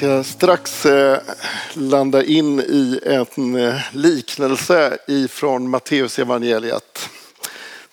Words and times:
Ska 0.00 0.24
strax 0.24 0.86
eh, 0.86 1.18
landa 1.74 2.24
in 2.24 2.60
i 2.60 3.00
en 3.04 3.56
eh, 3.56 3.80
liknelse 3.92 4.98
ifrån 5.06 5.70
Matteus 5.70 6.18
evangeliet. 6.18 7.08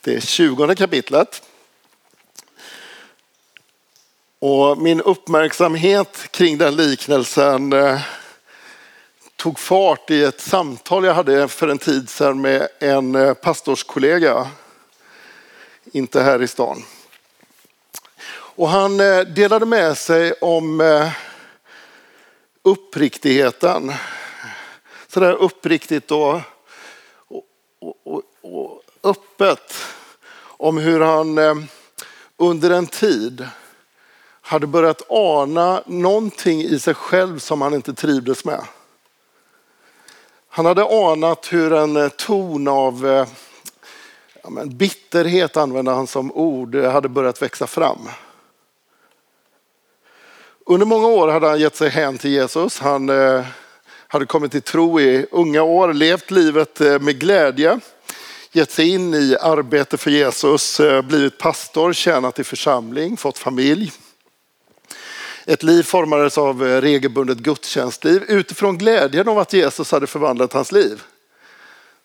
Det 0.01 0.15
är 0.15 0.19
20 0.19 0.75
kapitlet. 0.75 1.41
Och 4.39 4.77
min 4.77 5.01
uppmärksamhet 5.01 6.27
kring 6.31 6.57
den 6.57 6.75
liknelsen 6.75 7.73
eh, 7.73 7.99
tog 9.35 9.59
fart 9.59 10.09
i 10.09 10.23
ett 10.23 10.41
samtal 10.41 11.05
jag 11.05 11.13
hade 11.13 11.47
för 11.47 11.67
en 11.67 11.77
tid 11.77 12.09
sedan 12.09 12.41
med 12.41 12.67
en 12.79 13.15
eh, 13.15 13.33
pastorskollega. 13.33 14.47
Inte 15.91 16.21
här 16.21 16.41
i 16.41 16.47
stan. 16.47 16.83
Och 18.29 18.69
han 18.69 18.99
eh, 18.99 19.19
delade 19.19 19.65
med 19.65 19.97
sig 19.97 20.33
om 20.33 20.81
eh, 20.81 21.11
uppriktigheten. 22.67 23.93
Sådär 25.07 25.33
uppriktigt 25.33 26.11
och, 26.11 26.41
och, 27.27 27.43
och, 28.03 28.21
och, 28.41 28.81
öppet 29.03 29.73
om 30.39 30.77
hur 30.77 30.99
han 30.99 31.37
eh, 31.37 31.55
under 32.37 32.69
en 32.69 32.87
tid 32.87 33.47
hade 34.41 34.67
börjat 34.67 35.01
ana 35.09 35.83
någonting 35.85 36.61
i 36.61 36.79
sig 36.79 36.93
själv 36.93 37.39
som 37.39 37.61
han 37.61 37.73
inte 37.73 37.93
trivdes 37.93 38.45
med. 38.45 38.61
Han 40.49 40.65
hade 40.65 41.11
anat 41.11 41.53
hur 41.53 41.73
en 41.73 41.95
eh, 41.95 42.09
ton 42.09 42.67
av 42.67 43.07
eh, 43.07 43.27
ja, 44.43 44.49
men 44.49 44.77
bitterhet, 44.77 45.57
använde 45.57 45.91
han 45.91 46.07
som 46.07 46.31
ord, 46.31 46.75
hade 46.75 47.09
börjat 47.09 47.41
växa 47.41 47.67
fram. 47.67 48.09
Under 50.69 50.85
många 50.85 51.07
år 51.07 51.27
hade 51.27 51.47
han 51.47 51.59
gett 51.59 51.75
sig 51.75 51.89
hän 51.89 52.17
till 52.17 52.31
Jesus. 52.31 52.79
Han 52.79 53.09
eh, 53.09 53.45
hade 54.07 54.25
kommit 54.25 54.51
till 54.51 54.61
tro 54.61 54.99
i 54.99 55.25
unga 55.31 55.63
år, 55.63 55.93
levt 55.93 56.31
livet 56.31 56.81
eh, 56.81 56.99
med 56.99 57.19
glädje, 57.19 57.79
gett 58.51 58.71
sig 58.71 58.89
in 58.89 59.13
i 59.13 59.37
arbete 59.41 59.97
för 59.97 60.11
Jesus, 60.11 60.79
eh, 60.79 61.01
blivit 61.01 61.37
pastor, 61.37 61.93
tjänat 61.93 62.39
i 62.39 62.43
församling, 62.43 63.17
fått 63.17 63.37
familj. 63.37 63.91
Ett 65.45 65.63
liv 65.63 65.83
formades 65.83 66.37
av 66.37 66.67
eh, 66.67 66.81
regelbundet 66.81 67.37
gudstjänstliv 67.37 68.23
utifrån 68.27 68.77
glädjen 68.77 69.27
av 69.27 69.39
att 69.39 69.53
Jesus 69.53 69.91
hade 69.91 70.07
förvandlat 70.07 70.53
hans 70.53 70.71
liv. 70.71 71.01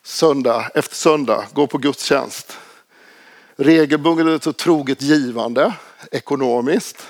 Söndag 0.03 0.71
efter 0.73 0.95
söndag, 0.95 1.45
gå 1.53 1.67
på 1.67 1.77
gudstjänst. 1.77 2.57
Regelbundet 3.55 4.47
och 4.47 4.57
troget 4.57 5.01
givande 5.01 5.73
ekonomiskt. 6.11 7.07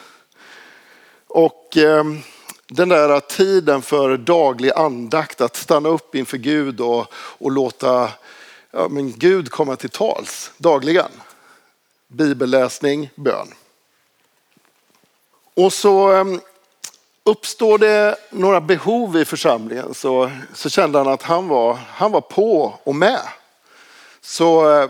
Och 1.34 1.78
ehm, 1.78 2.22
den 2.68 2.90
där 2.90 3.20
tiden 3.20 3.82
för 3.82 4.18
daglig 4.18 4.72
andakt, 4.76 5.42
att 5.42 5.56
stanna 5.56 5.90
upp 5.90 6.16
inför 6.16 6.38
Gud 6.38 6.82
och, 6.82 7.14
och 7.14 7.52
låta 7.52 8.12
ja, 8.72 8.88
men 8.90 9.12
Gud 9.12 9.52
komma 9.52 9.76
till 9.76 9.90
tals 9.90 10.52
dagligen. 10.58 11.12
Bibelläsning, 12.08 13.10
bön. 13.16 13.48
Och 15.54 15.74
så 15.74 16.12
ehm, 16.12 16.40
uppstår 17.24 17.78
det 17.78 18.16
några 18.30 18.62
behov 18.62 19.18
i 19.18 19.26
församlingen 19.26 19.94
så, 19.94 20.32
så 20.54 20.70
kände 20.70 20.98
han 20.98 21.08
att 21.08 21.24
han 21.24 21.48
var, 21.48 21.74
han 21.74 22.12
var 22.12 22.22
på 22.22 22.80
och 22.84 22.96
med. 22.96 23.22
Så 24.22 24.72
eh, 24.72 24.90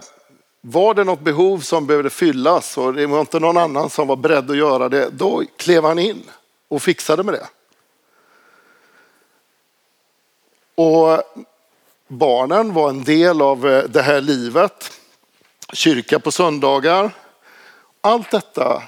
var 0.66 0.94
det 0.94 1.04
något 1.04 1.20
behov 1.20 1.60
som 1.60 1.88
behövde 1.88 2.10
fyllas 2.10 2.78
och 2.78 2.94
det 2.94 3.06
var 3.06 3.20
inte 3.20 3.40
någon 3.40 3.58
annan 3.58 3.90
som 3.90 4.08
var 4.08 4.16
beredd 4.16 4.52
att 4.52 4.58
göra 4.58 4.90
det, 4.90 5.10
då 5.10 5.44
klev 5.58 5.84
han 5.84 6.00
in 6.00 6.24
och 6.68 6.82
fixade 6.82 7.24
med 7.24 7.34
det. 7.34 7.48
Och 10.76 11.24
barnen 12.08 12.74
var 12.74 12.90
en 12.90 13.04
del 13.04 13.42
av 13.42 13.68
eh, 13.68 13.84
det 13.84 14.02
här 14.02 14.22
livet. 14.22 14.92
Kyrka 15.74 16.20
på 16.20 16.32
söndagar. 16.32 17.12
Allt 18.02 18.32
detta 18.32 18.84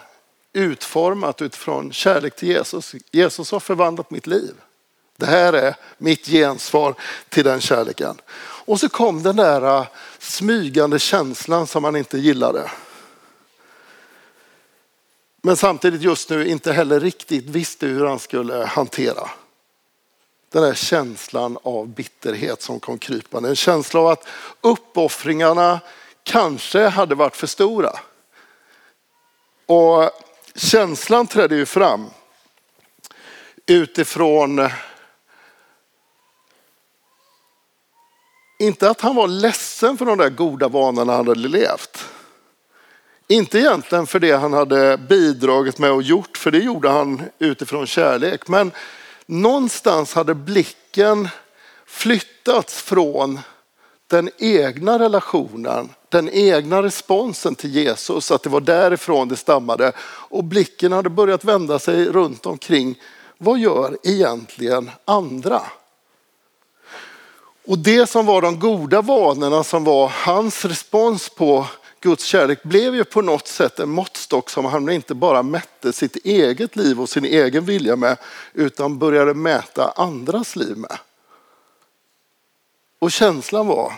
utformat 0.53 1.42
utifrån 1.42 1.92
kärlek 1.92 2.36
till 2.36 2.50
Jesus. 2.50 2.96
Jesus 3.12 3.52
har 3.52 3.59
förvandlat 3.59 4.12
mitt 4.12 4.28
liv. 4.28 4.53
Det 5.18 5.25
här 5.25 5.53
är 5.53 5.75
mitt 5.97 6.28
gensvar 6.28 6.96
till 7.30 7.44
den 7.44 7.62
kärleken. 7.62 8.22
Och 8.66 8.80
så 8.80 8.90
kom 8.90 9.24
den 9.24 9.36
där 9.36 9.80
äh, 9.80 9.88
smygande 10.20 11.00
känslan 11.00 11.68
som 11.68 11.81
man 11.81 11.96
inte 11.96 12.18
gillade. 12.18 12.72
Men 15.42 15.58
samtidigt 15.58 16.02
just 16.02 16.30
nu 16.30 16.48
inte 16.48 16.74
heller 16.74 17.00
riktigt 17.00 17.46
visste 17.46 17.88
hur 17.88 18.06
han 18.06 18.20
skulle 18.20 18.66
hantera. 18.66 19.30
Den 20.50 20.64
där 20.64 20.74
känslan 20.74 21.58
av 21.64 21.88
bitterhet 21.88 22.62
som 22.62 22.80
kom 22.80 22.98
krypande. 22.98 23.50
En 23.50 23.56
känsla 23.56 24.00
av 24.00 24.08
att 24.08 24.28
uppoffringarna 24.62 25.80
kanske 26.24 26.88
hade 26.88 27.16
varit 27.16 27.36
för 27.36 27.48
stora. 27.48 28.00
Och 29.66 30.12
känslan 30.56 31.28
trädde 31.28 31.56
ju 31.56 31.66
fram 31.66 32.09
utifrån 33.66 34.70
Inte 38.58 38.90
att 38.90 39.02
han 39.02 39.16
var 39.16 39.28
ledsen 39.28 39.98
för 39.98 40.06
de 40.06 40.18
där 40.18 40.30
goda 40.30 40.68
vanorna 40.68 41.16
han 41.16 41.28
hade 41.28 41.40
levt. 41.40 42.06
Inte 43.28 43.60
egentligen 43.60 44.08
för 44.08 44.20
det 44.20 44.32
han 44.32 44.54
hade 44.54 44.98
bidragit 44.98 45.80
med 45.80 45.92
och 45.92 46.02
gjort, 46.02 46.38
för 46.38 46.52
det 46.52 46.60
gjorde 46.60 46.90
han 46.90 47.22
utifrån 47.40 47.88
kärlek. 47.88 48.48
Men 48.48 48.72
någonstans 49.26 50.14
hade 50.14 50.36
blicken 50.36 51.30
flyttats 51.86 52.82
från 52.82 53.40
den 54.08 54.30
egna 54.38 55.00
relationen, 55.00 55.90
den 56.10 56.30
egna 56.30 56.84
responsen 56.84 57.56
till 57.56 57.76
Jesus, 57.76 58.32
att 58.32 58.44
det 58.44 58.50
var 58.50 58.62
därifrån 58.62 59.28
det 59.28 59.36
stammade. 59.36 59.92
Och 60.30 60.44
blicken 60.44 60.92
hade 60.92 61.10
börjat 61.10 61.44
vända 61.44 61.80
sig 61.80 62.06
runt 62.06 62.46
omkring. 62.46 63.02
Vad 63.38 63.60
gör 63.60 63.98
egentligen 64.04 64.92
andra? 65.06 65.62
Och 67.68 67.80
det 67.80 68.08
som 68.09 68.26
var 68.26 68.42
de 68.42 68.59
goda 68.59 69.02
vanorna 69.02 69.64
som 69.64 69.84
var 69.84 70.08
hans 70.08 70.66
respons 70.66 71.30
på 71.30 71.68
Guds 72.00 72.26
kärlek 72.26 72.64
blev 72.64 72.96
ju 72.96 73.03
på 73.03 73.22
något 73.22 73.48
sätt 73.48 73.80
en 73.80 73.90
måttstock 73.90 74.50
som 74.50 74.66
han 74.66 74.90
inte 74.90 75.16
bara 75.16 75.44
mätte 75.44 75.94
sitt 75.94 76.16
eget 76.16 76.75
liv 76.75 77.02
och 77.02 77.09
sin 77.09 77.25
egen 77.25 77.66
vilja 77.66 77.96
med 77.96 78.18
utan 78.54 79.00
började 79.00 79.34
mäta 79.34 79.94
andras 79.96 80.56
liv 80.56 80.78
med. 80.78 80.98
Och 83.00 83.12
känslan 83.12 83.68
var, 83.68 83.94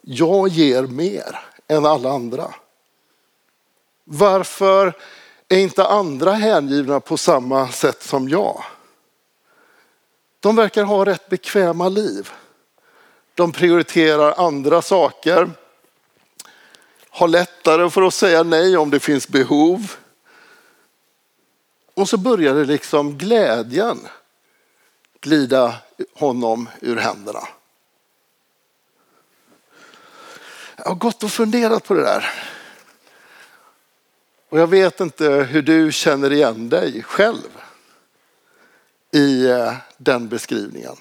jag 0.00 0.48
ger 0.48 0.82
mer 0.82 1.40
än 1.68 1.86
alla 1.86 2.10
andra. 2.10 2.54
Varför 4.04 4.92
är 5.48 5.58
inte 5.58 5.86
andra 5.86 6.32
hängivna 6.32 7.00
på 7.00 7.16
samma 7.16 7.68
sätt 7.68 8.02
som 8.02 8.28
jag? 8.28 8.64
De 10.40 10.56
verkar 10.56 10.84
ha 10.84 11.04
rätt 11.04 11.28
bekväma 11.28 11.88
liv. 11.88 12.30
De 13.34 13.52
prioriterar 13.52 14.46
andra 14.46 14.82
saker. 14.82 15.50
Har 17.10 17.28
lättare 17.28 17.90
för 17.90 18.02
att 18.02 18.14
säga 18.14 18.42
nej 18.42 18.76
om 18.76 18.90
det 18.90 19.00
finns 19.00 19.28
behov. 19.28 19.96
Och 21.94 22.08
så 22.08 22.16
börjar 22.16 22.54
det 22.54 22.64
liksom 22.64 23.18
glädjen 23.18 24.08
glida 25.20 25.74
honom 26.14 26.68
ur 26.80 26.96
händerna. 26.96 27.48
Jag 30.76 30.84
har 30.84 30.94
gått 30.94 31.22
och 31.22 31.30
funderat 31.30 31.84
på 31.84 31.94
det 31.94 32.02
där. 32.02 32.32
Och 34.48 34.58
jag 34.58 34.66
vet 34.66 35.00
inte 35.00 35.24
hur 35.28 35.62
du 35.62 35.92
känner 35.92 36.32
igen 36.32 36.68
dig 36.68 37.02
själv 37.02 37.59
i 39.12 39.46
eh, 39.46 39.74
den 39.96 40.28
beskrivningen. 40.28 40.96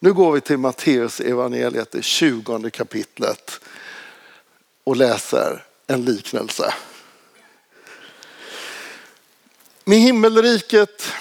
Nu 0.00 0.12
går 0.12 0.32
vi 0.32 0.40
till 0.40 0.58
Matteus 0.58 1.20
evangeliet, 1.20 1.90
det 1.90 2.04
20 2.04 2.70
kapitlet 2.70 3.60
och 4.84 4.96
läser 4.96 5.64
en 5.86 6.04
liknelse. 6.04 6.74
Med 9.84 9.98
himmelriket 9.98 11.12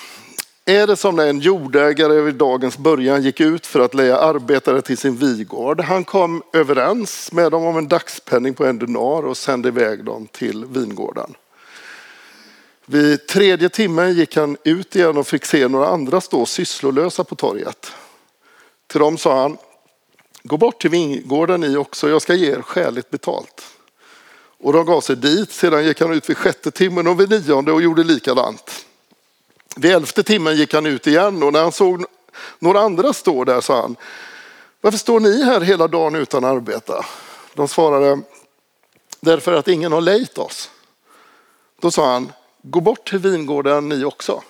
är 0.65 0.87
det 0.87 0.95
som 0.95 1.15
när 1.15 1.27
en 1.27 1.39
jordägare 1.39 2.21
vid 2.21 2.35
dagens 2.35 2.77
början 2.77 3.23
gick 3.23 3.39
ut 3.39 3.67
för 3.67 3.79
att 3.79 3.93
leja 3.93 4.17
arbetare 4.17 4.81
till 4.81 4.97
sin 4.97 5.15
vigård. 5.15 5.81
Han 5.81 6.03
kom 6.03 6.43
överens 6.53 7.31
med 7.31 7.51
dem 7.51 7.63
om 7.63 7.77
en 7.77 7.87
dagspenning 7.87 8.53
på 8.53 8.65
en 8.65 8.79
denar 8.79 9.25
och 9.25 9.37
sände 9.37 9.67
iväg 9.67 10.03
dem 10.05 10.27
till 10.31 10.65
vingården. 10.65 11.35
Vid 12.91 13.27
tredje 13.27 13.69
timmen 13.69 14.13
gick 14.13 14.35
han 14.35 14.57
ut 14.63 14.95
igen 14.95 15.17
och 15.17 15.27
fick 15.27 15.45
se 15.45 15.67
några 15.67 15.87
andra 15.87 16.21
stå 16.21 16.45
sysslolösa 16.45 17.23
på 17.23 17.35
torget. 17.35 17.91
Till 18.87 18.99
dem 18.99 19.17
sa 19.17 19.41
han, 19.41 19.57
gå 20.43 20.57
bort 20.57 20.81
till 20.81 20.89
vingården 20.89 21.61
ni 21.61 21.77
också, 21.77 22.09
jag 22.09 22.21
ska 22.21 22.33
ge 22.33 22.51
er 22.51 22.61
skäligt 22.61 23.09
betalt. 23.09 23.63
Och 24.63 24.73
de 24.73 24.85
gav 24.85 25.01
sig 25.01 25.15
dit, 25.15 25.51
sedan 25.51 25.85
gick 25.85 26.01
han 26.01 26.13
ut 26.13 26.29
vid 26.29 26.37
sjätte 26.37 26.71
timmen 26.71 27.07
och 27.07 27.19
vid 27.19 27.29
nionde 27.29 27.71
och 27.71 27.81
gjorde 27.81 28.03
likadant. 28.03 28.85
Vid 29.75 29.91
elfte 29.91 30.23
timmen 30.23 30.55
gick 30.55 30.73
han 30.73 30.85
ut 30.85 31.07
igen 31.07 31.43
och 31.43 31.53
när 31.53 31.61
han 31.61 31.71
såg 31.71 32.05
några 32.59 32.79
andra 32.79 33.13
stå 33.13 33.43
där 33.43 33.61
sa 33.61 33.81
han, 33.81 33.95
varför 34.81 34.97
står 34.97 35.19
ni 35.19 35.43
här 35.43 35.61
hela 35.61 35.87
dagen 35.87 36.15
utan 36.15 36.43
arbeta? 36.43 37.05
De 37.53 37.67
svarade, 37.67 38.21
därför 39.19 39.53
att 39.53 39.67
ingen 39.67 39.91
har 39.91 40.01
lejt 40.01 40.37
oss. 40.37 40.69
Då 41.81 41.91
sa 41.91 42.13
han, 42.13 42.31
gå 42.61 42.81
bort 42.81 43.09
till 43.09 43.19
vingården 43.19 43.89
ni 43.89 44.05
också. 44.05 44.41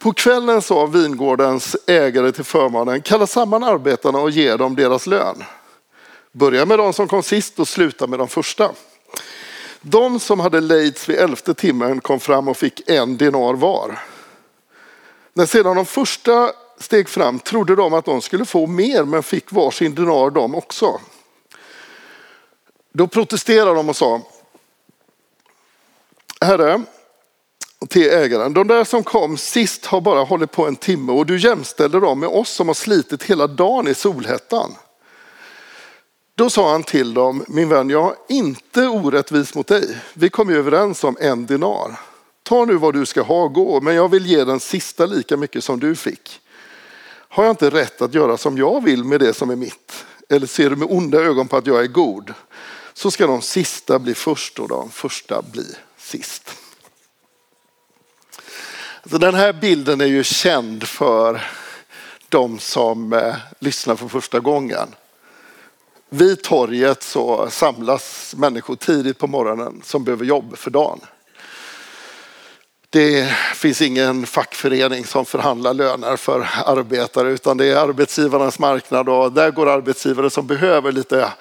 På 0.00 0.12
kvällen 0.12 0.62
sa 0.62 0.86
vingårdens 0.86 1.76
ägare 1.86 2.32
till 2.32 2.44
förmannen, 2.44 3.02
kalla 3.02 3.26
samman 3.26 3.64
arbetarna 3.64 4.18
och 4.18 4.30
ge 4.30 4.56
dem 4.56 4.76
deras 4.76 5.06
lön. 5.06 5.44
Börja 6.32 6.66
med 6.66 6.78
de 6.78 6.92
som 6.92 7.08
kom 7.08 7.22
sist 7.22 7.58
och 7.58 7.68
sluta 7.68 8.06
med 8.06 8.18
de 8.18 8.28
första. 8.28 8.70
De 9.80 10.20
som 10.20 10.40
hade 10.40 10.60
lejts 10.60 11.08
vid 11.08 11.16
elfte 11.16 11.54
timmen 11.54 12.00
kom 12.00 12.20
fram 12.20 12.48
och 12.48 12.56
fick 12.56 12.88
en 12.88 13.16
dinar 13.16 13.54
var. 13.54 13.98
När 15.34 15.46
sedan 15.46 15.76
de 15.76 15.86
första 15.86 16.52
steg 16.78 17.08
fram 17.08 17.38
trodde 17.38 17.76
de 17.76 17.94
att 17.94 18.04
de 18.04 18.20
skulle 18.20 18.44
få 18.44 18.66
mer 18.66 19.04
men 19.04 19.22
fick 19.22 19.52
varsin 19.52 19.94
dinar 19.94 20.30
de 20.30 20.54
också. 20.54 21.00
Då 22.92 23.06
protesterade 23.06 23.74
de 23.74 23.88
och 23.88 23.96
sa, 23.96 24.20
Herre, 26.44 26.82
till 27.88 28.10
ägaren, 28.10 28.52
de 28.52 28.68
där 28.68 28.84
som 28.84 29.04
kom 29.04 29.36
sist 29.36 29.86
har 29.86 30.00
bara 30.00 30.24
hållit 30.24 30.52
på 30.52 30.66
en 30.66 30.76
timme 30.76 31.12
och 31.12 31.26
du 31.26 31.38
jämställde 31.38 32.00
dem 32.00 32.20
med 32.20 32.28
oss 32.28 32.50
som 32.50 32.66
har 32.66 32.74
slitit 32.74 33.22
hela 33.22 33.46
dagen 33.46 33.88
i 33.88 33.94
solhettan. 33.94 34.74
Då 36.34 36.50
sa 36.50 36.72
han 36.72 36.82
till 36.82 37.14
dem, 37.14 37.44
min 37.48 37.68
vän, 37.68 37.90
jag 37.90 38.06
är 38.06 38.14
inte 38.28 38.86
orättvis 38.86 39.54
mot 39.54 39.66
dig. 39.66 39.96
Vi 40.14 40.30
kom 40.30 40.50
ju 40.50 40.58
överens 40.58 41.04
om 41.04 41.16
en 41.20 41.46
dinar. 41.46 42.00
Ta 42.42 42.64
nu 42.64 42.74
vad 42.74 42.94
du 42.94 43.06
ska 43.06 43.22
ha 43.22 43.42
och 43.42 43.52
gå, 43.52 43.80
men 43.80 43.94
jag 43.94 44.08
vill 44.08 44.26
ge 44.26 44.44
den 44.44 44.60
sista 44.60 45.06
lika 45.06 45.36
mycket 45.36 45.64
som 45.64 45.80
du 45.80 45.96
fick. 45.96 46.40
Har 47.28 47.44
jag 47.44 47.52
inte 47.52 47.70
rätt 47.70 48.02
att 48.02 48.14
göra 48.14 48.36
som 48.36 48.58
jag 48.58 48.84
vill 48.84 49.04
med 49.04 49.20
det 49.20 49.34
som 49.34 49.50
är 49.50 49.56
mitt? 49.56 50.04
Eller 50.28 50.46
ser 50.46 50.70
du 50.70 50.76
med 50.76 50.88
onda 50.90 51.18
ögon 51.18 51.48
på 51.48 51.56
att 51.56 51.66
jag 51.66 51.80
är 51.80 51.86
god? 51.86 52.34
Så 52.94 53.10
ska 53.10 53.26
de 53.26 53.42
sista 53.42 53.98
bli 53.98 54.14
först 54.14 54.58
och 54.58 54.68
de 54.68 54.90
första 54.90 55.42
bli 55.42 55.66
sist. 56.10 56.54
Den 59.04 59.34
här 59.34 59.52
bilden 59.52 60.00
är 60.00 60.06
ju 60.06 60.24
känd 60.24 60.88
för 60.88 61.40
de 62.28 62.58
som 62.58 63.12
eh, 63.12 63.34
lyssnar 63.58 63.96
för 63.96 64.08
första 64.08 64.40
gången. 64.40 64.94
Vid 66.08 66.42
torget 66.42 67.02
så 67.02 67.50
samlas 67.50 68.34
människor 68.36 68.76
tidigt 68.76 69.18
på 69.18 69.26
morgonen 69.26 69.82
som 69.84 70.04
behöver 70.04 70.24
jobb 70.24 70.58
för 70.58 70.70
dagen. 70.70 71.00
Det 72.90 73.36
finns 73.54 73.82
ingen 73.82 74.26
fackförening 74.26 75.04
som 75.04 75.24
förhandlar 75.24 75.74
löner 75.74 76.16
för 76.16 76.48
arbetare 76.66 77.30
utan 77.30 77.56
det 77.56 77.66
är 77.66 77.76
arbetsgivarnas 77.76 78.58
marknad 78.58 79.08
och 79.08 79.32
där 79.32 79.50
går 79.50 79.68
arbetsgivare 79.68 80.30
som 80.30 80.46
behöver 80.46 80.92
lite 80.92 81.32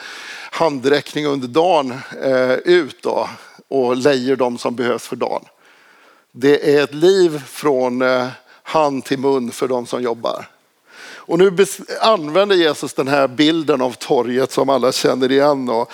handräckning 0.52 1.26
under 1.26 1.48
dagen 1.48 2.00
eh, 2.24 2.52
ut 2.52 3.04
då, 3.04 3.30
och 3.70 3.98
lejer 3.98 4.36
de 4.36 4.58
som 4.58 4.76
behövs 4.76 5.08
för 5.08 5.16
dagen. 5.16 5.46
Det 6.32 6.76
är 6.76 6.84
ett 6.84 6.94
liv 6.94 7.44
från 7.48 8.02
eh, 8.02 8.28
hand 8.64 9.06
till 9.06 9.20
mun 9.20 9.52
för 9.52 9.68
de 9.68 9.86
som 9.86 10.02
jobbar. 10.02 10.46
Och 11.30 11.40
nu 11.40 11.66
använder 12.02 12.56
Jesus 12.56 12.94
den 12.94 13.08
här 13.08 13.28
bilden 13.28 13.82
av 13.82 13.92
torget 13.92 14.52
som 14.52 14.70
alla 14.70 14.92
känner 14.92 15.32
igen 15.32 15.70
och, 15.70 15.92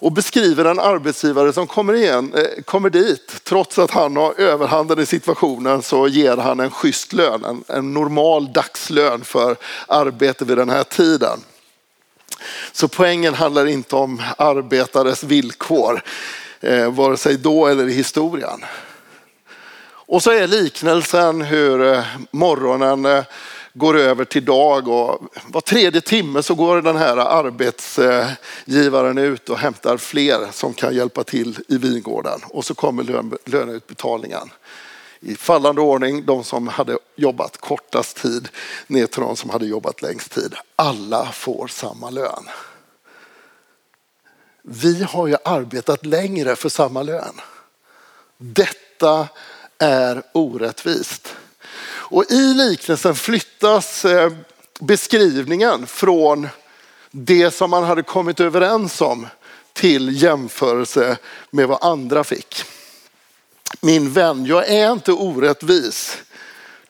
och 0.00 0.12
beskriver 0.12 0.64
en 0.64 0.78
arbetsgivare 0.78 1.52
som 1.52 1.66
kommer, 1.66 1.94
igen, 1.94 2.34
eh, 2.34 2.62
kommer 2.62 2.90
dit. 2.90 3.44
Trots 3.44 3.78
att 3.78 3.90
han 3.90 4.16
har 4.16 4.40
överhanden 4.40 4.98
i 4.98 5.06
situationen 5.06 5.82
så 5.82 6.08
ger 6.08 6.36
han 6.36 6.60
en 6.60 6.70
schysst 6.70 7.12
lön, 7.12 7.44
en, 7.44 7.64
en 7.68 7.94
normal 7.94 8.52
dagslön 8.52 9.24
för 9.24 9.56
arbete 9.86 10.44
vid 10.44 10.56
den 10.56 10.70
här 10.70 10.84
tiden. 10.84 11.38
Så 12.72 12.88
poängen 12.88 13.34
handlar 13.34 13.66
inte 13.66 13.96
om 13.96 14.22
arbetares 14.36 15.24
villkor, 15.24 16.02
eh, 16.60 16.92
vare 16.92 17.16
sig 17.16 17.36
då 17.36 17.66
eller 17.66 17.88
i 17.88 17.92
historien. 17.92 18.64
Och 20.10 20.22
så 20.22 20.30
är 20.30 20.46
liknelsen 20.46 21.42
hur 21.42 21.94
eh, 21.94 22.04
morgonen 22.30 23.06
eh, 23.06 23.24
går 23.74 23.98
över 23.98 24.24
till 24.24 24.44
dag 24.44 24.88
och 24.88 25.22
var 25.46 25.60
tredje 25.60 26.00
timme 26.00 26.42
så 26.42 26.54
går 26.54 26.82
den 26.82 26.96
här 26.96 27.16
arbetsgivaren 27.16 29.18
ut 29.18 29.48
och 29.48 29.58
hämtar 29.58 29.96
fler 29.96 30.38
som 30.52 30.74
kan 30.74 30.94
hjälpa 30.94 31.24
till 31.24 31.58
i 31.68 31.78
vingården. 31.78 32.40
Och 32.44 32.64
så 32.64 32.74
kommer 32.74 33.24
löneutbetalningen 33.50 34.50
i 35.20 35.34
fallande 35.34 35.80
ordning. 35.80 36.24
De 36.24 36.44
som 36.44 36.68
hade 36.68 36.98
jobbat 37.16 37.56
kortast 37.56 38.16
tid 38.16 38.48
ner 38.86 39.06
till 39.06 39.22
de 39.22 39.36
som 39.36 39.50
hade 39.50 39.66
jobbat 39.66 40.02
längst 40.02 40.32
tid. 40.32 40.54
Alla 40.76 41.32
får 41.32 41.66
samma 41.66 42.10
lön. 42.10 42.44
Vi 44.62 45.02
har 45.02 45.26
ju 45.26 45.36
arbetat 45.44 46.06
längre 46.06 46.56
för 46.56 46.68
samma 46.68 47.02
lön. 47.02 47.40
Detta 48.38 49.28
är 49.78 50.22
orättvist. 50.32 51.34
Och 51.82 52.24
i 52.30 52.54
liknelsen 52.54 53.14
flyttas 53.14 54.04
eh, 54.04 54.32
beskrivningen 54.80 55.86
från 55.86 56.48
det 57.10 57.50
som 57.50 57.70
man 57.70 57.84
hade 57.84 58.02
kommit 58.02 58.40
överens 58.40 59.00
om 59.00 59.26
till 59.72 60.22
jämförelse 60.22 61.16
med 61.50 61.68
vad 61.68 61.84
andra 61.84 62.24
fick. 62.24 62.64
Min 63.80 64.12
vän, 64.12 64.46
jag 64.46 64.68
är 64.68 64.92
inte 64.92 65.12
orättvis. 65.12 66.18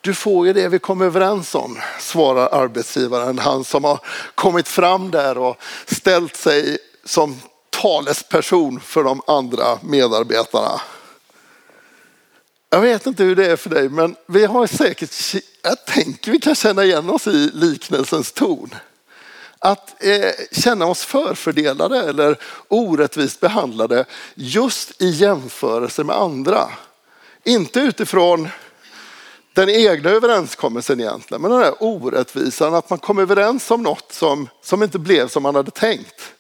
Du 0.01 0.15
får 0.15 0.47
ju 0.47 0.53
det 0.53 0.69
vi 0.69 0.79
kom 0.79 1.03
överens 1.03 1.55
om, 1.55 1.79
svarar 2.01 2.49
arbetsgivaren. 2.63 3.39
Han 3.39 3.65
som 3.65 3.85
har 3.85 3.99
kommit 4.35 4.69
fram 4.69 5.11
där 5.11 5.39
och 5.39 5.57
ställt 5.87 6.37
sig 6.37 6.79
som 7.05 7.41
talesperson 7.83 8.81
för 8.81 9.05
de 9.05 9.23
andra 9.27 9.79
medarbetarna. 9.83 10.81
Jag 12.71 12.81
vet 12.81 13.07
inte 13.07 13.25
hur 13.25 13.37
det 13.37 13.47
är 13.47 13.57
för 13.57 13.71
dig, 13.71 13.89
men 13.89 14.17
vi 14.27 14.45
har 14.45 14.67
säkert, 14.67 15.43
jag 15.63 15.87
tänker 15.87 16.33
vi 16.33 16.41
kan 16.41 16.55
känna 16.55 16.85
igen 16.85 17.11
oss 17.11 17.27
i 17.27 17.51
liknelsens 17.53 18.33
ton. 18.33 18.75
Att 19.59 20.05
eh, 20.05 20.31
känna 20.53 20.87
oss 20.87 21.05
förfördelade 21.05 21.99
eller 21.99 22.39
orättvist 22.69 23.41
behandlade 23.41 24.05
just 24.35 25.03
i 25.03 25.09
jämförelse 25.11 26.05
med 26.05 26.17
andra. 26.17 26.69
Inte 27.45 27.81
utifrån 27.81 28.49
den 29.53 29.69
egna 29.69 30.11
överenskommelsen 30.11 31.01
egentligen, 31.01 31.43
men 31.43 31.51
den 31.51 31.61
här 31.61 31.75
orättvisan 31.81 32.75
att 32.75 32.91
man 32.91 32.99
kom 32.99 33.19
överens 33.19 33.71
om 33.71 33.83
något 33.83 34.13
som, 34.13 34.49
som 34.63 34.83
inte 34.83 34.99
blev 34.99 35.29
som 35.29 35.43
man 35.43 35.55
hade 35.55 35.71
tänkt. 35.71 36.35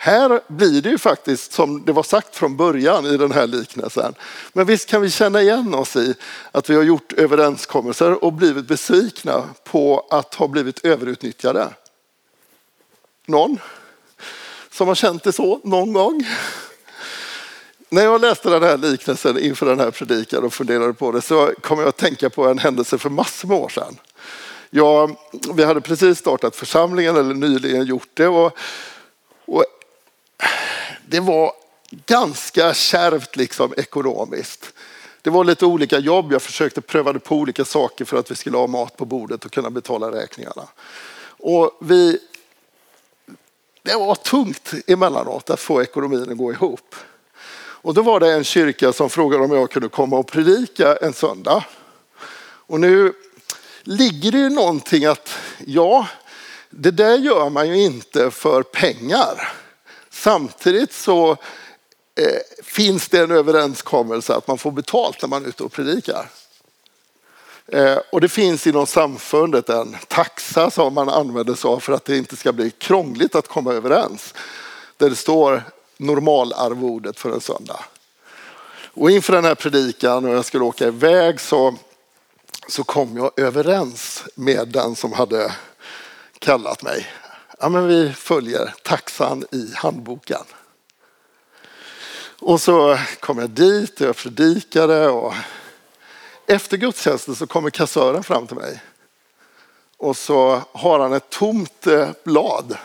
Här 0.00 0.40
blir 0.48 0.82
det 0.82 0.90
ju 0.90 0.98
faktiskt 0.98 1.52
som 1.52 1.84
det 1.84 1.92
var 1.92 2.02
sagt 2.02 2.36
från 2.36 2.56
början 2.56 3.06
i 3.06 3.16
den 3.16 3.32
här 3.32 3.46
liknelsen. 3.46 4.14
Men 4.52 4.66
visst 4.66 4.88
kan 4.88 5.02
vi 5.02 5.10
känna 5.10 5.42
igen 5.42 5.74
oss 5.74 5.96
i 5.96 6.14
att 6.52 6.70
vi 6.70 6.74
har 6.74 6.82
gjort 6.82 7.12
överenskommelser 7.12 8.24
och 8.24 8.32
blivit 8.32 8.68
besvikna 8.68 9.44
på 9.64 10.06
att 10.10 10.34
ha 10.34 10.48
blivit 10.48 10.84
överutnyttjade. 10.84 11.68
Någon 13.26 13.58
som 14.70 14.88
har 14.88 14.94
känt 14.94 15.22
det 15.22 15.32
så 15.32 15.60
någon 15.64 15.92
gång? 15.92 16.26
När 17.88 18.02
jag 18.02 18.20
läste 18.20 18.50
den 18.50 18.62
här 18.62 18.76
liknelsen 18.76 19.38
inför 19.38 19.66
den 19.66 19.80
här 19.80 19.90
predikan 19.90 20.44
och 20.44 20.54
funderade 20.54 20.92
på 20.92 21.12
det 21.12 21.22
så 21.22 21.52
kom 21.60 21.78
jag 21.78 21.88
att 21.88 21.96
tänka 21.96 22.30
på 22.30 22.46
en 22.46 22.58
händelse 22.58 22.98
för 22.98 23.10
massor 23.10 23.48
med 23.48 23.58
år 23.58 23.68
sedan. 23.68 23.96
Jag, 24.70 25.16
vi 25.54 25.64
hade 25.64 25.80
precis 25.80 26.18
startat 26.18 26.56
församlingen 26.56 27.16
eller 27.16 27.34
nyligen 27.34 27.84
gjort 27.84 28.10
det 28.14 28.28
och, 28.28 28.58
och 29.44 29.64
det 31.08 31.20
var 31.20 31.52
ganska 32.06 32.74
kärvt 32.74 33.36
liksom 33.36 33.74
ekonomiskt. 33.76 34.72
Det 35.22 35.30
var 35.30 35.44
lite 35.44 35.66
olika 35.66 35.98
jobb. 35.98 36.32
Jag 36.32 36.42
försökte 36.42 36.80
pröva 36.80 37.18
på 37.18 37.36
olika 37.36 37.64
saker 37.64 38.04
för 38.04 38.16
att 38.16 38.30
vi 38.30 38.34
skulle 38.34 38.56
ha 38.56 38.66
mat 38.66 38.96
på 38.96 39.04
bordet 39.04 39.44
och 39.44 39.52
kunna 39.52 39.70
betala 39.70 40.12
räkningarna. 40.12 40.68
Och 41.26 41.78
vi, 41.80 42.18
det 43.82 43.94
var 43.94 44.14
tungt 44.14 44.72
emellanåt 44.86 45.50
att 45.50 45.60
få 45.60 45.82
ekonomin 45.82 46.30
att 46.30 46.38
gå 46.38 46.52
ihop. 46.52 46.94
Och 47.80 47.94
då 47.94 48.02
var 48.02 48.20
det 48.20 48.32
en 48.32 48.44
kyrka 48.44 48.92
som 48.92 49.10
frågade 49.10 49.44
om 49.44 49.52
jag 49.52 49.70
kunde 49.70 49.88
komma 49.88 50.18
och 50.18 50.26
predika 50.26 50.96
en 50.96 51.12
söndag. 51.12 51.64
Och 52.40 52.80
nu 52.80 53.12
ligger 53.82 54.32
det 54.32 54.38
ju 54.38 54.48
någonting 54.48 55.04
att, 55.04 55.38
ja, 55.66 56.08
det 56.70 56.90
där 56.90 57.18
gör 57.18 57.50
man 57.50 57.68
ju 57.68 57.82
inte 57.82 58.30
för 58.30 58.62
pengar. 58.62 59.52
Samtidigt 60.22 60.92
så 60.92 61.30
eh, 61.30 62.62
finns 62.62 63.08
det 63.08 63.18
en 63.18 63.30
överenskommelse 63.30 64.34
att 64.34 64.46
man 64.46 64.58
får 64.58 64.70
betalt 64.70 65.22
när 65.22 65.28
man 65.28 65.44
är 65.44 65.48
ute 65.48 65.62
och 65.62 65.72
predikar. 65.72 66.30
Eh, 67.66 67.98
och 68.12 68.20
det 68.20 68.28
finns 68.28 68.66
inom 68.66 68.86
samfundet 68.86 69.68
en 69.68 69.96
taxa 70.08 70.70
som 70.70 70.94
man 70.94 71.08
använder 71.08 71.54
sig 71.54 71.68
av 71.68 71.80
för 71.80 71.92
att 71.92 72.04
det 72.04 72.16
inte 72.16 72.36
ska 72.36 72.52
bli 72.52 72.70
krångligt 72.70 73.34
att 73.34 73.48
komma 73.48 73.72
överens. 73.72 74.34
Där 74.96 75.10
det 75.10 75.16
står 75.16 75.62
normalarvodet 75.96 77.20
för 77.20 77.30
en 77.30 77.40
söndag. 77.40 77.80
Och 78.94 79.10
inför 79.10 79.32
den 79.32 79.44
här 79.44 79.54
predikan 79.54 80.24
och 80.24 80.34
jag 80.34 80.44
skulle 80.44 80.64
åka 80.64 80.86
iväg 80.86 81.40
så, 81.40 81.74
så 82.68 82.84
kom 82.84 83.16
jag 83.16 83.30
överens 83.36 84.24
med 84.34 84.68
den 84.68 84.96
som 84.96 85.12
hade 85.12 85.52
kallat 86.38 86.82
mig. 86.82 87.06
Ja, 87.60 87.68
men 87.68 87.86
vi 87.86 88.12
följer 88.12 88.74
taxan 88.82 89.44
i 89.52 89.72
handboken. 89.74 90.44
Och 92.40 92.60
så 92.60 92.98
kom 93.20 93.38
jag 93.38 93.50
dit 93.50 94.00
och 94.00 94.06
jag 94.06 94.16
predikade 94.16 95.08
och 95.08 95.34
efter 96.46 96.76
gudstjänsten 96.76 97.34
så 97.36 97.46
kommer 97.46 97.70
kassören 97.70 98.22
fram 98.22 98.46
till 98.46 98.56
mig. 98.56 98.82
Och 99.96 100.16
så 100.16 100.62
har 100.72 100.98
han 100.98 101.12
ett 101.12 101.30
tomt 101.30 101.86
eh, 101.86 102.10
blad 102.24 102.78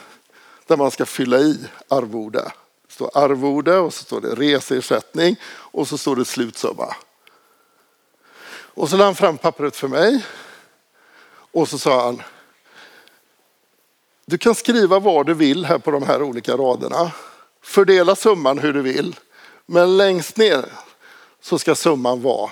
där 0.68 0.78
man 0.78 0.92
ska 0.92 1.06
fylla 1.06 1.38
i 1.38 1.66
arvode. 1.88 2.52
Det 2.88 2.94
står 2.94 3.18
arvode 3.18 3.78
och 3.78 3.94
så 3.94 4.04
står 4.04 4.22
det 4.22 4.36
reseersättning 4.36 5.36
och 5.46 5.88
så 5.88 5.98
står 5.98 6.16
det 6.16 6.26
slutsumma. 6.26 6.96
Och 8.54 8.90
så 8.90 8.98
lade 8.98 9.08
han 9.08 9.16
fram 9.16 9.38
pappret 9.38 9.76
för 9.76 9.88
mig. 9.88 10.26
Och 11.52 11.70
så 11.70 11.78
sa 11.78 12.06
han, 12.06 12.22
du 14.26 14.38
kan 14.38 14.56
skriva 14.56 15.00
vad 15.00 15.26
du 15.26 15.34
vill 15.34 15.66
här 15.66 15.78
på 15.78 15.92
de 15.92 16.04
här 16.04 16.22
olika 16.22 16.58
raderna. 16.58 17.12
Fördela 17.62 18.16
summan 18.16 18.60
hur 18.60 18.74
du 18.74 18.82
vill. 18.82 19.16
Men 19.66 19.98
längst 19.98 20.38
ner 20.38 20.66
så 21.42 21.60
ska 21.60 21.76
summan 21.76 22.22
vara 22.22 22.52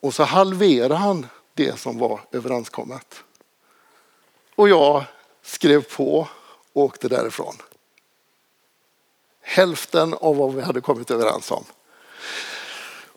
och 0.00 0.14
så 0.14 0.22
halverar 0.22 0.96
han 0.96 1.26
det 1.54 1.78
som 1.78 1.98
var 1.98 2.20
överenskommet. 2.32 3.22
Och 4.54 4.68
jag 4.68 5.04
skrev 5.42 5.82
på 5.82 6.28
och 6.72 6.82
åkte 6.82 7.08
därifrån. 7.08 7.56
Hälften 9.40 10.14
av 10.14 10.36
vad 10.36 10.54
vi 10.54 10.62
hade 10.62 10.80
kommit 10.80 11.10
överens 11.10 11.50
om. 11.50 11.64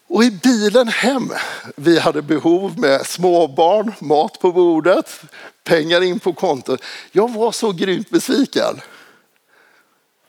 Och 0.10 0.24
i 0.24 0.32
bilen 0.32 0.88
hem, 0.88 1.32
vi 1.76 2.00
hade 2.00 2.22
behov 2.22 2.80
med 2.80 3.06
småbarn, 3.06 3.94
mat 4.00 4.40
på 4.40 4.52
bordet, 4.52 5.22
pengar 5.64 6.02
in 6.02 6.20
på 6.20 6.34
kontot. 6.34 6.82
Jag 7.12 7.34
var 7.34 7.52
så 7.52 7.72
grymt 7.72 8.10
besviken. 8.10 8.82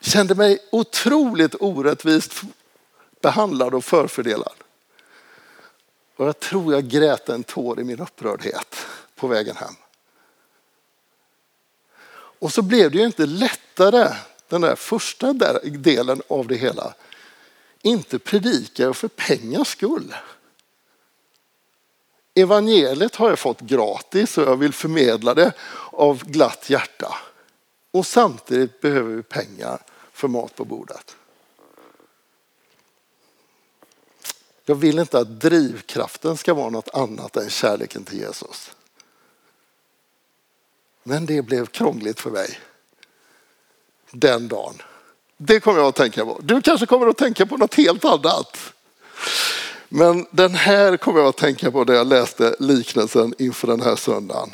Kände 0.01 0.35
mig 0.35 0.59
otroligt 0.73 1.55
orättvist 1.61 2.33
behandlad 3.21 3.75
och 3.75 3.85
förfördelad. 3.85 4.55
Och 6.17 6.27
jag 6.27 6.41
tror 6.41 6.73
jag 6.73 6.89
grät 6.89 7.29
en 7.29 7.43
tår 7.43 7.81
i 7.81 7.85
min 7.85 8.01
upprördhet 8.01 8.87
på 9.17 9.27
vägen 9.27 9.57
hem. 9.57 9.75
Och 12.13 12.53
så 12.53 12.63
blev 12.63 12.91
det 12.91 12.99
ju 12.99 13.07
inte 13.07 13.27
lättare 13.27 14.15
den 14.49 14.61
där 14.61 14.77
första 14.77 15.33
delen 15.63 16.23
av 16.29 16.47
det 16.47 16.57
hela. 16.57 16.95
Inte 17.83 18.19
predikar 18.19 18.85
jag 18.85 18.97
för 18.97 19.09
pengars 19.09 19.69
skull. 19.69 20.15
Evangeliet 22.35 23.17
har 23.17 23.29
jag 23.29 23.39
fått 23.39 23.61
gratis 23.61 24.39
och 24.39 24.45
jag 24.45 24.57
vill 24.57 24.73
förmedla 24.73 25.35
det 25.35 25.53
av 25.93 26.25
glatt 26.25 26.71
hjärta. 26.71 27.17
Och 27.91 28.07
samtidigt 28.07 28.81
behöver 28.81 29.15
vi 29.15 29.23
pengar 29.23 29.83
för 30.13 30.29
mat 30.29 30.55
på 30.55 30.65
bordet. 30.65 31.17
Jag 34.65 34.75
vill 34.75 34.99
inte 34.99 35.19
att 35.19 35.41
drivkraften 35.41 36.37
ska 36.37 36.55
vara 36.55 36.71
något 36.71 36.95
annat 36.95 37.37
än 37.37 37.51
kärleken 37.51 38.05
till 38.05 38.19
Jesus. 38.19 38.73
Men 41.03 41.27
det 41.27 41.43
blev 41.43 41.67
krångligt 41.67 42.21
för 42.21 42.31
mig 42.31 42.61
den 44.11 44.49
dagen. 44.49 44.83
Det 45.43 45.61
kommer 45.61 45.79
jag 45.79 45.89
att 45.89 45.95
tänka 45.95 46.25
på. 46.25 46.41
Du 46.43 46.63
kanske 46.63 46.87
kommer 46.87 47.07
att 47.07 47.17
tänka 47.17 47.47
på 47.47 47.57
något 47.57 47.75
helt 47.75 48.05
annat. 48.05 48.73
Men 49.89 50.27
den 50.31 50.55
här 50.55 50.97
kommer 50.97 51.21
jag 51.21 51.29
att 51.29 51.37
tänka 51.37 51.71
på 51.71 51.85
när 51.85 51.95
jag 51.95 52.07
läste 52.07 52.57
liknelsen 52.59 53.35
inför 53.39 53.67
den 53.67 53.83
här 53.83 53.97
söndagen. 53.97 54.51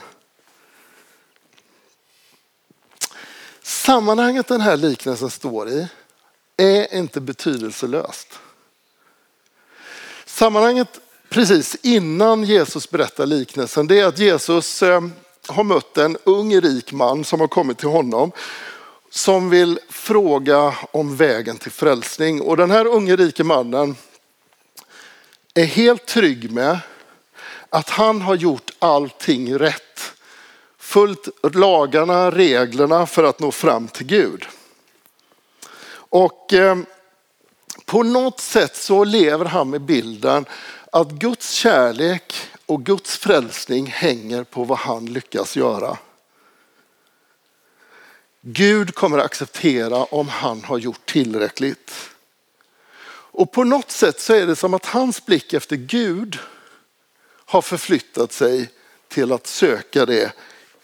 Sammanhanget 3.63 4.49
den 4.49 4.61
här 4.61 4.77
liknelsen 4.77 5.31
står 5.31 5.69
i 5.69 5.89
är 6.57 6.95
inte 6.95 7.21
betydelselöst. 7.21 8.39
Sammanhanget 10.27 11.01
precis 11.29 11.77
innan 11.83 12.45
Jesus 12.45 12.91
berättar 12.91 13.27
liknelsen 13.27 13.87
det 13.87 14.01
är 14.01 14.07
att 14.07 14.19
Jesus 14.19 14.83
eh, 14.83 15.03
har 15.47 15.65
mött 15.65 15.99
en 15.99 16.17
ung 16.25 16.61
rik 16.61 16.93
man 16.93 17.25
som 17.25 17.41
har 17.41 17.49
kommit 17.49 17.79
till 17.79 17.89
honom 17.89 18.33
som 19.17 19.51
vill 19.51 19.79
fråga 19.89 20.75
om 20.91 21.17
vägen 21.17 21.57
till 21.57 21.71
frälsning. 21.71 22.41
Och 22.41 22.57
den 22.57 22.71
här 22.71 22.87
unge 22.87 23.17
rike 23.17 23.45
mannen 23.45 23.97
är 25.55 25.65
helt 25.65 26.07
trygg 26.07 26.53
med 26.53 26.79
att 27.71 27.89
han 27.89 28.21
har 28.23 28.35
gjort 28.35 28.71
allting 28.79 29.59
rätt. 29.59 30.13
Följt 30.79 31.29
lagarna, 31.55 32.31
reglerna 32.31 33.07
för 33.07 33.25
att 33.25 33.41
nå 33.41 33.53
fram 33.53 33.89
till 33.89 34.07
Gud. 34.07 34.47
Och 35.95 36.53
eh, 36.53 36.77
på 37.85 38.03
något 38.03 38.41
sätt 38.41 38.77
så 38.77 39.05
lever 39.05 39.45
han 39.45 39.71
med 39.71 39.81
bilden 39.81 40.45
att 40.93 41.11
Guds 41.11 41.51
kärlek 41.51 42.35
och 42.67 42.85
Guds 42.85 43.19
frälsning 43.19 43.87
hänger 43.87 44.45
på 44.45 44.65
vad 44.65 44.79
han 44.79 45.07
lyckas 45.07 45.57
göra. 45.57 45.97
Gud 48.49 48.95
kommer 48.95 49.19
att 49.19 49.25
acceptera 49.25 50.05
om 50.05 50.29
han 50.29 50.65
har 50.65 50.79
gjort 50.79 51.07
tillräckligt. 51.07 52.11
Och 53.09 53.53
på 53.53 53.65
något 53.65 53.91
sätt 53.91 54.21
så 54.21 54.35
är 54.35 54.47
det 54.47 54.57
som 54.57 54.75
att 54.75 54.87
hans 54.87 55.27
blick 55.27 55.53
efter 55.53 55.77
Gud 55.77 56.39
har 57.29 57.63
förflyttat 57.63 58.33
sig 58.33 58.71
till 59.09 59.33
att 59.33 59.47
söka 59.47 60.07
det 60.07 60.33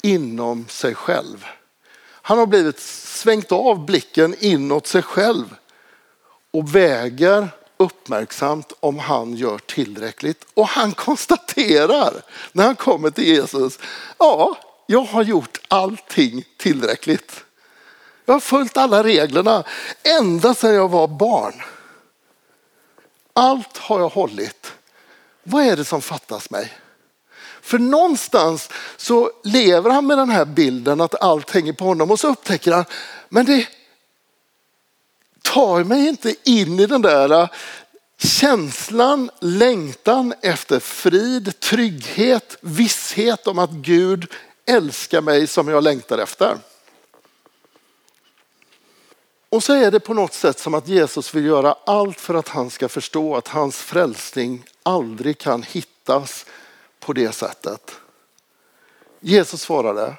inom 0.02 0.69
sig 0.69 0.95
själv. 0.95 1.47
Han 2.04 2.38
har 2.38 2.47
blivit 2.47 2.81
svängt 2.81 3.52
av 3.52 3.87
blicken 3.87 4.35
inåt 4.38 4.87
sig 4.87 5.02
själv 5.02 5.54
och 6.50 6.75
väger 6.75 7.49
uppmärksamt 7.76 8.73
om 8.81 8.99
han 8.99 9.35
gör 9.35 9.59
tillräckligt. 9.59 10.47
Och 10.54 10.69
han 10.69 10.92
konstaterar 10.92 12.23
när 12.52 12.64
han 12.64 12.76
kommer 12.76 13.11
till 13.11 13.25
Jesus, 13.25 13.78
ja, 14.19 14.57
jag 14.87 15.04
har 15.04 15.23
gjort 15.23 15.61
allting 15.69 16.45
tillräckligt. 16.57 17.45
Jag 18.25 18.35
har 18.35 18.41
följt 18.41 18.76
alla 18.76 19.05
reglerna 19.05 19.64
ända 20.21 20.55
sedan 20.55 20.75
jag 20.75 20.88
var 20.88 21.09
barn. 21.09 21.62
Allt 23.33 23.76
har 23.76 24.00
jag 24.00 24.09
hållit. 24.09 24.73
Vad 25.43 25.64
är 25.64 25.76
det 25.76 25.85
som 25.85 26.02
fattas 26.02 26.50
mig? 26.50 26.73
För 27.62 27.79
någonstans 27.79 28.69
så 28.97 29.31
lever 29.45 29.91
han 29.91 30.07
med 30.07 30.19
den 30.19 30.31
här 30.31 30.45
bilden 30.45 31.00
att 31.00 31.23
allt 31.23 31.50
hänger 31.50 31.73
på 31.73 31.85
honom 31.85 32.11
och 32.11 32.21
så 32.21 32.29
upptäcker 32.29 32.73
han, 32.73 32.85
men 33.29 33.47
det 33.47 33.69
tar 35.43 35.85
mig 35.85 36.09
inte 36.09 36.35
in 36.45 36.81
i 36.81 36.87
den 36.87 37.02
där 37.02 37.43
äh, 37.43 37.49
känslan, 38.19 39.31
längtan 39.41 40.35
efter 40.43 40.81
frid, 40.81 41.61
trygghet, 41.61 42.57
visshet 42.61 43.47
om 43.47 43.59
att 43.59 43.71
Gud 43.71 44.26
älskar 44.67 45.21
mig 45.21 45.47
som 45.47 45.69
jag 45.69 45.85
längtar 45.85 46.19
efter. 46.19 46.59
Och 49.52 49.62
så 49.62 49.73
är 49.73 49.90
det 49.90 50.00
på 50.00 50.14
något 50.14 50.32
sätt 50.32 50.59
som 50.59 50.75
att 50.75 50.88
Jesus 50.88 51.35
vill 51.35 51.44
göra 51.44 51.76
allt 51.87 52.21
för 52.21 52.35
att 52.35 52.49
han 52.49 52.71
ska 52.71 52.88
förstå 52.88 53.37
att 53.37 53.49
hans 53.49 53.76
frälsning 53.76 54.64
aldrig 54.82 55.38
kan 55.38 55.62
hittas 55.62 56.47
på 57.00 57.12
det 57.12 57.32
sättet. 57.32 57.92
Jesus 59.21 59.61
svarade, 59.61 60.14